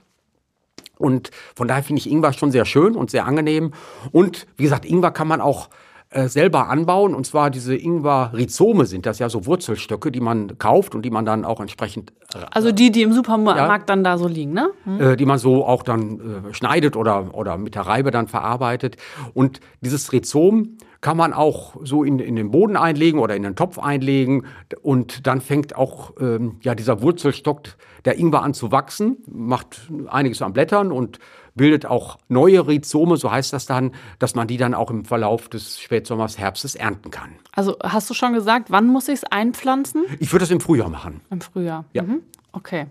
Und 1.00 1.32
von 1.56 1.68
daher 1.68 1.82
finde 1.82 2.02
ich 2.02 2.12
Ingwer 2.12 2.34
schon 2.34 2.52
sehr 2.52 2.66
schön 2.66 2.96
und 2.96 3.10
sehr 3.10 3.26
angenehm. 3.26 3.72
Und 4.12 4.46
wie 4.58 4.64
gesagt, 4.64 4.86
Ingwer 4.86 5.12
kann 5.12 5.28
man 5.28 5.42
auch 5.42 5.70
äh, 6.12 6.28
selber 6.28 6.70
anbauen. 6.70 7.16
Und 7.16 7.26
zwar 7.26 7.50
diese 7.50 7.76
Ingwer-Rhizome 7.76 8.86
sind 8.86 9.06
das 9.06 9.20
ja 9.20 9.30
so 9.30 9.46
Wurzelstöcke, 9.46 10.12
die 10.12 10.20
man 10.20 10.58
kauft 10.58 10.96
und 10.96 11.04
die 11.04 11.10
man 11.10 11.24
dann 11.24 11.46
auch 11.46 11.62
entsprechend. 11.62 12.12
Äh, 12.34 12.40
also 12.52 12.72
die, 12.72 12.92
die 12.92 13.04
im 13.04 13.14
Supermarkt 13.14 13.60
ja, 13.60 13.80
dann 13.86 14.04
da 14.04 14.18
so 14.18 14.28
liegen, 14.28 14.54
ne? 14.54 14.72
Hm. 14.84 15.02
Äh, 15.02 15.16
die 15.16 15.26
man 15.26 15.40
so 15.40 15.66
auch 15.66 15.84
dann 15.84 16.46
schneidet 16.52 16.96
oder, 16.96 17.34
oder 17.34 17.58
mit 17.58 17.76
der 17.76 17.84
Reibe 17.84 18.12
dann 18.12 18.28
verarbeitet. 18.28 18.98
Und 19.34 19.62
dieses 19.82 20.12
Rhizom 20.12 20.78
kann 21.02 21.18
man 21.18 21.34
auch 21.34 21.78
so 21.84 22.04
in, 22.04 22.20
in 22.20 22.36
den 22.36 22.52
Boden 22.52 22.76
einlegen 22.76 23.20
oder 23.20 23.36
in 23.36 23.44
den 23.44 23.56
Topf 23.56 23.80
einlegen 23.80 24.46
und 24.82 25.28
dann 25.28 25.42
fängt 25.42 25.76
auch 25.76 26.14
ähm, 26.20 26.58
ja, 26.62 26.76
dieser 26.76 27.02
Wurzelstock 27.02 27.62
der 28.06 28.20
Ingwer 28.20 28.44
an 28.44 28.54
zu 28.54 28.72
wachsen, 28.72 29.18
macht 29.28 29.90
einiges 30.08 30.42
an 30.42 30.54
Blättern 30.54 30.92
und 30.92 31.20
bildet 31.56 31.86
auch 31.86 32.18
neue 32.28 32.68
Rhizome, 32.68 33.18
so 33.18 33.32
heißt 33.32 33.52
das 33.54 33.66
dann, 33.66 33.92
dass 34.18 34.36
man 34.36 34.48
die 34.48 34.58
dann 34.58 34.74
auch 34.74 34.90
im 34.90 35.04
Verlauf 35.06 35.50
des 35.50 35.80
Spätsommers, 35.80 36.38
Herbstes 36.38 36.76
ernten 36.76 37.12
kann. 37.12 37.32
Also 37.54 37.78
hast 37.84 38.10
du 38.10 38.14
schon 38.14 38.34
gesagt, 38.34 38.72
wann 38.72 38.88
muss 38.88 39.08
ich 39.08 39.16
es 39.16 39.24
einpflanzen? 39.26 40.06
Ich 40.20 40.32
würde 40.32 40.44
das 40.44 40.52
im 40.52 40.62
Frühjahr 40.62 40.90
machen. 40.90 41.22
Im 41.30 41.42
Frühjahr. 41.42 41.86
Ja. 41.94 42.04
Mhm. 42.04 42.22
Okay. 42.52 42.88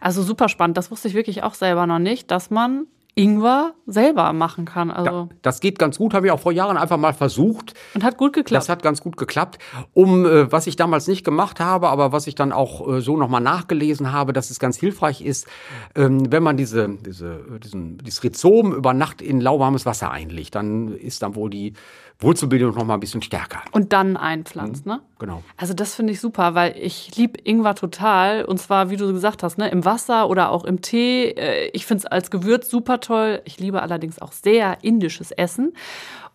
Also 0.00 0.22
super 0.22 0.48
spannend. 0.48 0.76
Das 0.76 0.90
wusste 0.90 1.08
ich 1.08 1.14
wirklich 1.14 1.42
auch 1.42 1.54
selber 1.54 1.86
noch 1.86 1.98
nicht, 1.98 2.30
dass 2.30 2.50
man 2.50 2.86
Ingwer 3.14 3.74
selber 3.86 4.32
machen 4.32 4.64
kann. 4.64 4.90
Also 4.90 5.10
Ja, 5.10 5.28
das 5.42 5.60
geht 5.60 5.78
ganz 5.78 5.98
gut, 5.98 6.14
habe 6.14 6.26
ich 6.26 6.32
auch 6.32 6.40
vor 6.40 6.52
Jahren 6.52 6.76
einfach 6.76 6.96
mal 6.96 7.12
versucht. 7.12 7.74
und 7.94 8.04
hat 8.04 8.16
gut 8.16 8.32
geklappt. 8.32 8.62
Das 8.62 8.68
hat 8.68 8.82
ganz 8.82 9.00
gut 9.00 9.16
geklappt. 9.16 9.58
Um, 9.92 10.24
äh, 10.24 10.50
was 10.52 10.66
ich 10.66 10.76
damals 10.76 11.06
nicht 11.08 11.24
gemacht 11.24 11.60
habe, 11.60 11.88
aber 11.88 12.12
was 12.12 12.26
ich 12.26 12.34
dann 12.34 12.52
auch 12.52 12.86
äh, 12.88 13.00
so 13.00 13.16
nochmal 13.16 13.40
nachgelesen 13.40 14.12
habe, 14.12 14.32
dass 14.32 14.50
es 14.50 14.58
ganz 14.58 14.76
hilfreich 14.76 15.22
ist, 15.22 15.46
ähm, 15.94 16.30
wenn 16.32 16.42
man 16.42 16.56
diese, 16.56 16.88
diese, 16.88 17.40
diesen, 17.62 17.98
dieses 17.98 18.22
Rhizom 18.22 18.72
über 18.72 18.94
Nacht 18.94 19.20
in 19.22 19.40
lauwarmes 19.40 19.86
Wasser 19.86 20.10
einlegt, 20.10 20.54
dann 20.54 20.94
ist 20.96 21.22
dann 21.22 21.34
wohl 21.34 21.50
die 21.50 21.74
Wurzelbildung 22.20 22.74
nochmal 22.74 22.96
ein 22.96 23.00
bisschen 23.00 23.22
stärker. 23.22 23.62
und 23.72 23.92
dann 23.92 24.16
einpflanzt, 24.16 24.86
ne? 24.86 25.00
Genau. 25.20 25.42
Also 25.58 25.74
das 25.74 25.94
finde 25.94 26.14
ich 26.14 26.20
super, 26.20 26.54
weil 26.54 26.74
ich 26.76 27.14
liebe 27.14 27.38
Ingwer 27.44 27.74
total. 27.74 28.44
Und 28.44 28.58
zwar, 28.58 28.90
wie 28.90 28.96
du 28.96 29.12
gesagt 29.12 29.42
hast, 29.42 29.58
ne, 29.58 29.68
im 29.68 29.84
Wasser 29.84 30.28
oder 30.28 30.50
auch 30.50 30.64
im 30.64 30.80
Tee. 30.80 31.28
Äh, 31.30 31.70
Ich 31.74 31.86
finde 31.86 32.00
es 32.00 32.06
als 32.06 32.30
Gewürz 32.30 32.68
super 32.68 33.00
toll. 33.00 33.42
Ich 33.44 33.60
liebe 33.60 33.82
allerdings 33.82 34.18
auch 34.18 34.32
sehr 34.32 34.78
indisches 34.82 35.30
Essen. 35.30 35.74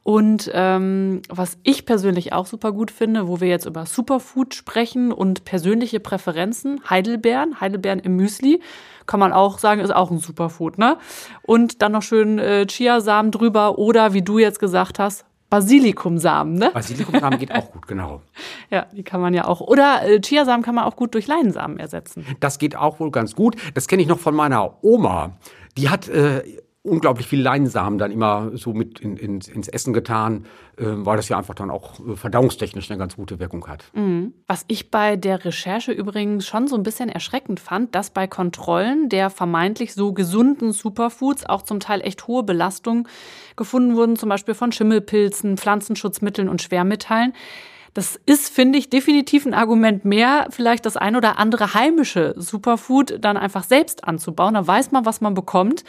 Und 0.03 0.51
ähm, 0.53 1.23
was 1.29 1.57
ich 1.63 1.87
persönlich 1.87 2.31
auch 2.31 2.45
super 2.45 2.71
gut 2.71 2.91
finde, 2.91 3.27
wo 3.27 3.41
wir 3.41 3.47
jetzt 3.47 3.65
über 3.65 3.87
Superfood 3.87 4.53
sprechen 4.53 5.11
und 5.11 5.45
persönliche 5.45 5.99
Präferenzen, 5.99 6.79
Heidelbeeren, 6.87 7.59
Heidelbeeren 7.59 7.99
im 7.99 8.15
Müsli, 8.15 8.61
kann 9.07 9.19
man 9.19 9.33
auch 9.33 9.57
sagen, 9.57 9.81
ist 9.81 9.95
auch 9.95 10.11
ein 10.11 10.19
Superfood, 10.19 10.77
ne? 10.77 10.97
Und 11.41 11.81
dann 11.81 11.91
noch 11.91 12.03
schön 12.03 12.37
äh, 12.37 12.67
Chiasamen 12.67 13.31
drüber 13.31 13.79
oder 13.79 14.13
wie 14.13 14.21
du 14.21 14.37
jetzt 14.37 14.59
gesagt 14.59 14.99
hast, 14.99 15.25
Basilikumsamen, 15.55 16.55
ne? 16.55 16.71
Basilikumsamen 16.73 17.39
geht 17.39 17.53
auch 17.53 17.71
gut, 17.71 17.87
genau. 17.87 18.21
Ja, 18.71 18.87
die 18.91 19.03
kann 19.03 19.21
man 19.21 19.33
ja 19.33 19.45
auch. 19.45 19.61
Oder 19.61 20.01
äh, 20.03 20.19
Chiasamen 20.19 20.63
kann 20.63 20.75
man 20.75 20.85
auch 20.85 20.95
gut 20.95 21.13
durch 21.13 21.27
Leinsamen 21.27 21.77
ersetzen. 21.77 22.25
Das 22.39 22.57
geht 22.57 22.75
auch 22.75 22.99
wohl 22.99 23.11
ganz 23.11 23.35
gut. 23.35 23.55
Das 23.73 23.87
kenne 23.87 24.01
ich 24.01 24.07
noch 24.07 24.19
von 24.19 24.35
meiner 24.35 24.83
Oma. 24.83 25.37
Die 25.77 25.89
hat 25.89 26.09
äh, 26.09 26.43
unglaublich 26.85 27.27
viel 27.27 27.41
Leinsamen 27.41 27.97
dann 27.97 28.11
immer 28.11 28.51
so 28.53 28.73
mit 28.73 28.99
in, 28.99 29.17
in, 29.17 29.39
ins 29.41 29.67
Essen 29.67 29.93
getan, 29.93 30.45
äh, 30.77 30.83
weil 30.85 31.17
das 31.17 31.27
ja 31.29 31.37
einfach 31.37 31.55
dann 31.55 31.71
auch 31.71 31.99
äh, 31.99 32.15
verdauungstechnisch 32.15 32.89
eine 32.89 32.99
ganz 32.99 33.15
gute 33.15 33.39
Wirkung 33.39 33.67
hat. 33.67 33.85
Was 34.47 34.65
ich 34.67 34.91
bei 34.91 35.15
der 35.15 35.43
Recherche 35.43 35.91
übrigens 35.91 36.45
schon 36.45 36.67
so 36.67 36.75
ein 36.75 36.83
bisschen 36.83 37.09
erschreckend 37.09 37.59
fand, 37.59 37.95
dass 37.95 38.11
bei 38.11 38.27
Kontrollen 38.27 39.09
der 39.09 39.29
vermeintlich 39.29 39.93
so 39.93 40.13
gesunden 40.13 40.71
Superfoods 40.71 41.45
auch 41.45 41.63
zum 41.63 41.79
Teil 41.79 42.01
echt 42.01 42.27
hohe 42.27 42.43
Belastungen 42.43 43.07
gefunden 43.55 43.95
wurden, 43.95 44.15
zum 44.15 44.29
Beispiel 44.29 44.53
von 44.53 44.71
Schimmelpilzen, 44.71 45.57
Pflanzenschutzmitteln 45.57 46.49
und 46.49 46.61
Schwermetallen. 46.61 47.33
Das 47.95 48.19
ist, 48.25 48.53
finde 48.53 48.77
ich, 48.77 48.89
definitiv 48.89 49.45
ein 49.45 49.53
Argument 49.53 50.03
mehr, 50.03 50.47
vielleicht 50.49 50.85
das 50.85 50.97
ein 50.97 51.15
oder 51.15 51.39
andere 51.39 51.73
heimische 51.73 52.35
Superfood 52.35 53.17
dann 53.21 53.37
einfach 53.37 53.63
selbst 53.63 54.03
anzubauen. 54.03 54.53
Da 54.53 54.67
weiß 54.67 54.91
man, 54.91 55.05
was 55.05 55.21
man 55.21 55.33
bekommt. 55.33 55.85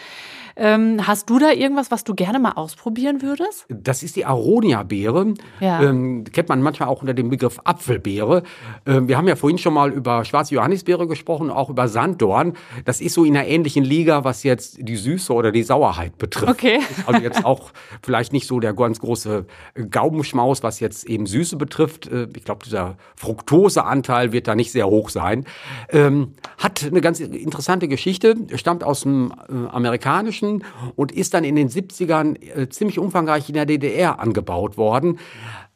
Ähm, 0.59 1.07
hast 1.07 1.29
du 1.29 1.39
da 1.39 1.51
irgendwas, 1.51 1.91
was 1.91 2.03
du 2.05 2.15
gerne 2.15 2.39
mal 2.39 2.53
ausprobieren 2.53 3.21
würdest? 3.21 3.67
Das 3.69 4.03
ist 4.03 4.17
die 4.17 4.25
Aronia-Beere. 4.25 5.35
Ja. 5.61 5.83
Ähm, 5.83 6.25
kennt 6.33 6.49
man 6.49 6.63
manchmal 6.63 6.89
auch 6.89 7.03
unter 7.03 7.13
dem 7.13 7.29
Begriff 7.29 7.61
Apfelbeere. 7.65 8.43
Ähm, 8.87 9.07
wir 9.07 9.19
haben 9.19 9.29
ja 9.29 9.37
vorhin 9.37 9.59
schon 9.59 9.75
mal 9.75 9.93
über 9.93 10.25
schwarze 10.25 10.55
Johannisbeere 10.55 11.07
gesprochen, 11.07 11.51
auch 11.51 11.69
über 11.69 11.89
Sanddorn. 11.89 12.55
Das 12.87 13.03
ist 13.03 13.13
so 13.13 13.25
in 13.25 13.37
einer 13.37 13.47
ähnlichen 13.47 13.85
Liga, 13.85 14.25
was 14.25 14.45
jetzt 14.45 14.79
die 14.81 14.97
Süße 14.97 15.31
oder 15.31 15.53
die 15.53 15.63
Sauerheit 15.63 16.17
betrifft. 16.17 16.51
Okay. 16.51 16.79
Also 17.05 17.21
jetzt 17.21 17.45
auch 17.45 17.71
vielleicht 18.03 18.33
nicht 18.33 18.47
so 18.47 18.59
der 18.59 18.73
ganz 18.73 18.99
große 19.01 19.45
Gaumenschmaus, 19.91 20.63
was 20.63 20.81
jetzt 20.81 21.05
eben 21.05 21.27
Süße 21.27 21.57
betrifft. 21.57 21.96
Äh, 22.07 22.29
Ich 22.37 22.45
glaube, 22.45 22.65
dieser 22.65 22.97
Fructoseanteil 23.17 24.33
wird 24.33 24.49
da 24.49 24.55
nicht 24.55 24.73
sehr 24.73 24.87
hoch 24.87 25.09
sein. 25.09 25.47
Ähm, 25.89 26.33
hat 26.59 26.85
eine 26.85 27.01
ganz 27.01 27.21
interessante 27.21 27.89
Geschichte, 27.89 28.35
stammt 28.55 28.85
aus 28.85 29.01
dem 29.03 29.33
äh, 29.49 29.69
amerikanischen 29.69 30.65
und 30.95 31.13
ist 31.13 31.35
dann 31.35 31.45
in 31.45 31.57
den 31.57 31.69
70ern 31.69 32.37
äh, 32.43 32.69
ziemlich 32.69 32.99
umfangreich 32.99 33.49
in 33.49 33.55
der 33.55 33.67
DDR 33.67 34.21
angebaut 34.21 34.77
worden. 34.77 35.19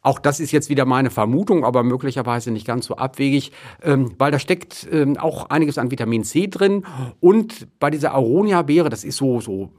Auch 0.03 0.17
das 0.17 0.39
ist 0.39 0.51
jetzt 0.51 0.69
wieder 0.69 0.85
meine 0.85 1.11
Vermutung, 1.11 1.63
aber 1.63 1.83
möglicherweise 1.83 2.49
nicht 2.49 2.65
ganz 2.65 2.87
so 2.87 2.95
abwegig, 2.95 3.51
ähm, 3.83 4.13
weil 4.17 4.31
da 4.31 4.39
steckt 4.39 4.87
ähm, 4.91 5.15
auch 5.17 5.51
einiges 5.51 5.77
an 5.77 5.91
Vitamin 5.91 6.23
C 6.23 6.47
drin. 6.47 6.85
Und 7.19 7.67
bei 7.79 7.91
dieser 7.91 8.13
Aronia-Beere, 8.13 8.89
das 8.89 9.03
ist 9.03 9.17
so, 9.17 9.41
so 9.41 9.71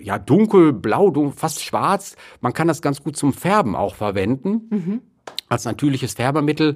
ja, 0.00 0.18
dunkelblau, 0.18 1.10
dun 1.10 1.32
fast 1.32 1.62
schwarz. 1.62 2.16
Man 2.40 2.52
kann 2.54 2.66
das 2.66 2.82
ganz 2.82 3.04
gut 3.04 3.16
zum 3.16 3.32
Färben 3.32 3.76
auch 3.76 3.94
verwenden. 3.94 5.00
Als 5.48 5.64
natürliches 5.64 6.14
Färbemittel, 6.14 6.74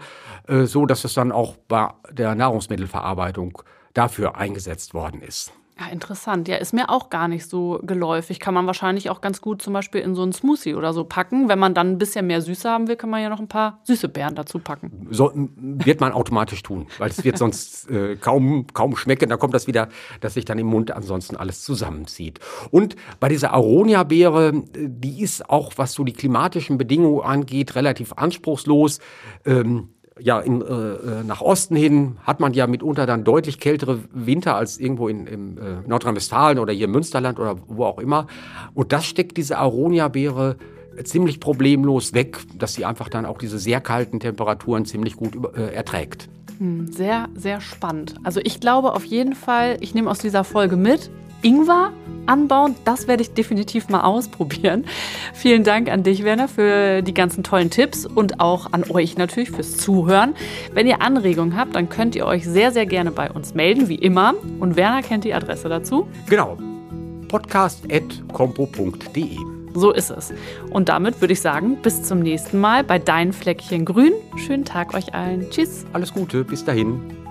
äh, 0.49 0.65
so 0.65 0.87
dass 0.87 1.05
es 1.05 1.15
dann 1.15 1.33
auch 1.33 1.57
bei 1.69 1.91
der 2.11 2.35
Nahrungsmittelverarbeitung 2.35 3.63
dafür 3.95 4.37
eingesetzt 4.37 4.95
worden 4.95 5.21
ist. 5.21 5.53
Ja, 5.81 5.87
interessant. 5.91 6.49
Ja, 6.49 6.57
ist 6.57 6.75
mir 6.75 6.91
auch 6.91 7.09
gar 7.09 7.29
nicht 7.29 7.47
so 7.49 7.81
geläufig. 7.83 8.41
Kann 8.41 8.53
man 8.53 8.67
wahrscheinlich 8.67 9.09
auch 9.09 9.23
ganz 9.23 9.41
gut 9.41 9.63
zum 9.63 9.73
Beispiel 9.73 10.03
in 10.03 10.15
so 10.15 10.23
einen 10.23 10.33
Smoothie 10.33 10.75
oder 10.75 10.93
so 10.93 11.05
packen. 11.05 11.49
Wenn 11.49 11.59
man 11.59 11.73
dann 11.73 11.93
ein 11.93 11.99
bisschen 11.99 12.27
mehr 12.27 12.43
Süße 12.43 12.69
haben 12.69 12.89
will, 12.89 12.97
kann 12.97 13.09
man 13.09 13.23
ja 13.23 13.31
noch 13.31 13.41
ein 13.41 13.49
paar 13.49 13.81
süße 13.85 14.09
Beeren 14.09 14.35
dazu 14.35 14.59
packen. 14.59 15.09
So, 15.11 15.33
wird 15.35 16.01
man 16.01 16.13
automatisch 16.13 16.63
tun, 16.63 16.89
weil 16.99 17.09
es 17.09 17.25
wird 17.25 17.39
sonst 17.39 17.91
äh, 17.91 18.17
kaum, 18.17 18.67
kaum 18.75 18.97
schmecken. 18.97 19.31
Da 19.31 19.39
kommt 19.39 19.55
das 19.55 19.67
wieder, 19.67 19.89
dass 20.21 20.35
sich 20.35 20.45
dann 20.45 20.59
im 20.59 20.67
Mund 20.67 20.91
ansonsten 20.91 21.37
alles 21.37 21.63
zusammenzieht. 21.63 22.39
Und 22.71 22.95
bei 23.19 23.31
dieser 23.31 23.53
Aronia-Beere, 23.55 24.49
äh, 24.49 24.63
die 24.75 25.23
ist 25.23 25.49
auch, 25.49 25.73
was 25.77 25.95
so 25.95 26.05
die 26.05 26.13
klimatischen 26.13 26.77
Bedingungen 26.77 27.23
angeht, 27.23 27.75
relativ 27.77 28.13
anspruchslos. 28.13 28.99
Ähm, 29.47 29.89
ja, 30.21 30.41
in, 30.41 30.61
äh, 30.61 30.65
äh, 30.65 31.25
nach 31.25 31.41
Osten 31.41 31.77
hin 31.77 32.17
hat 32.23 32.41
man 32.41 32.53
ja 32.53 32.67
mitunter 32.67 33.07
dann 33.07 33.25
deutlich 33.25 33.59
kältere 33.59 34.01
Winter 34.13 34.57
als 34.57 34.79
irgendwo 34.79 35.09
in, 35.09 35.27
in 35.27 35.59
äh, 35.59 35.61
Nordrhein-Westfalen 35.87 36.59
oder 36.59 36.73
hier 36.73 36.85
im 36.85 36.93
Münsterland 36.93 37.39
oder 37.39 37.57
wo 37.67 37.85
auch 37.85 37.99
immer. 37.99 38.27
Und 38.75 38.93
das 38.93 39.07
steckt 39.07 39.37
diese 39.37 39.59
Aronia-Beere 39.59 40.57
ziemlich 41.05 41.41
problemlos 41.41 42.13
weg, 42.13 42.39
dass 42.59 42.75
sie 42.75 42.85
einfach 42.85 43.09
dann 43.09 43.25
auch 43.25 43.39
diese 43.39 43.59
sehr 43.59 43.81
kalten 43.81 44.21
Temperaturen 44.21 44.85
ziemlich 44.85 45.17
gut 45.17 45.39
äh, 45.57 45.73
erträgt. 45.73 46.29
Sehr, 46.91 47.29
sehr 47.35 47.61
spannend. 47.61 48.15
Also 48.23 48.41
ich 48.45 48.61
glaube 48.61 48.93
auf 48.93 49.05
jeden 49.05 49.35
Fall, 49.35 49.79
ich 49.81 49.95
nehme 49.95 50.11
aus 50.11 50.19
dieser 50.19 50.45
Folge 50.45 50.77
mit, 50.77 51.11
Ingwer 51.43 51.93
anbauen, 52.27 52.77
das 52.85 53.09
werde 53.09 53.23
ich 53.23 53.35
definitiv 53.35 53.89
mal 53.89 54.03
ausprobieren. 54.03 54.85
Vielen 55.35 55.65
Dank 55.65 55.91
an 55.91 56.03
dich, 56.03 56.25
Werner, 56.25 56.49
für 56.49 57.03
die 57.03 57.15
ganzen 57.15 57.43
tollen 57.43 57.71
Tipps 57.71 58.07
und 58.07 58.41
auch 58.41 58.73
an 58.73 58.85
euch 58.91 59.17
natürlich 59.17 59.51
fürs 59.51 59.77
Zuhören. 59.77 60.35
Wenn 60.73 60.87
ihr 60.87 61.03
Anregungen 61.03 61.57
habt, 61.57 61.75
dann 61.75 61.89
könnt 61.89 62.15
ihr 62.15 62.27
euch 62.27 62.47
sehr, 62.47 62.73
sehr 62.73 62.87
gerne 62.87 63.11
bei 63.11 63.31
uns 63.31 63.55
melden, 63.55 63.89
wie 63.89 63.97
immer. 63.97 64.35
Und 64.61 64.77
Werner 64.77 65.03
kennt 65.03 65.25
die 65.25 65.35
Adresse 65.35 65.69
dazu. 65.69 66.09
Genau. 66.29 66.57
podcast.compo.de 67.29 69.37
So 69.75 69.91
ist 69.91 70.11
es. 70.11 70.33
Und 70.71 70.89
damit 70.89 71.21
würde 71.21 71.33
ich 71.33 71.41
sagen, 71.41 71.79
bis 71.83 72.03
zum 72.03 72.21
nächsten 72.21 72.61
Mal 72.61 72.85
bei 72.85 72.99
Dein 72.99 73.33
Fleckchen 73.33 73.85
Grün. 73.85 74.13
Schönen 74.37 74.65
Tag 74.65 74.95
euch 74.95 75.15
allen. 75.15 75.51
Tschüss. 75.51 75.85
Alles 75.93 76.13
Gute, 76.13 76.45
bis 76.45 76.65
dahin. 76.65 77.22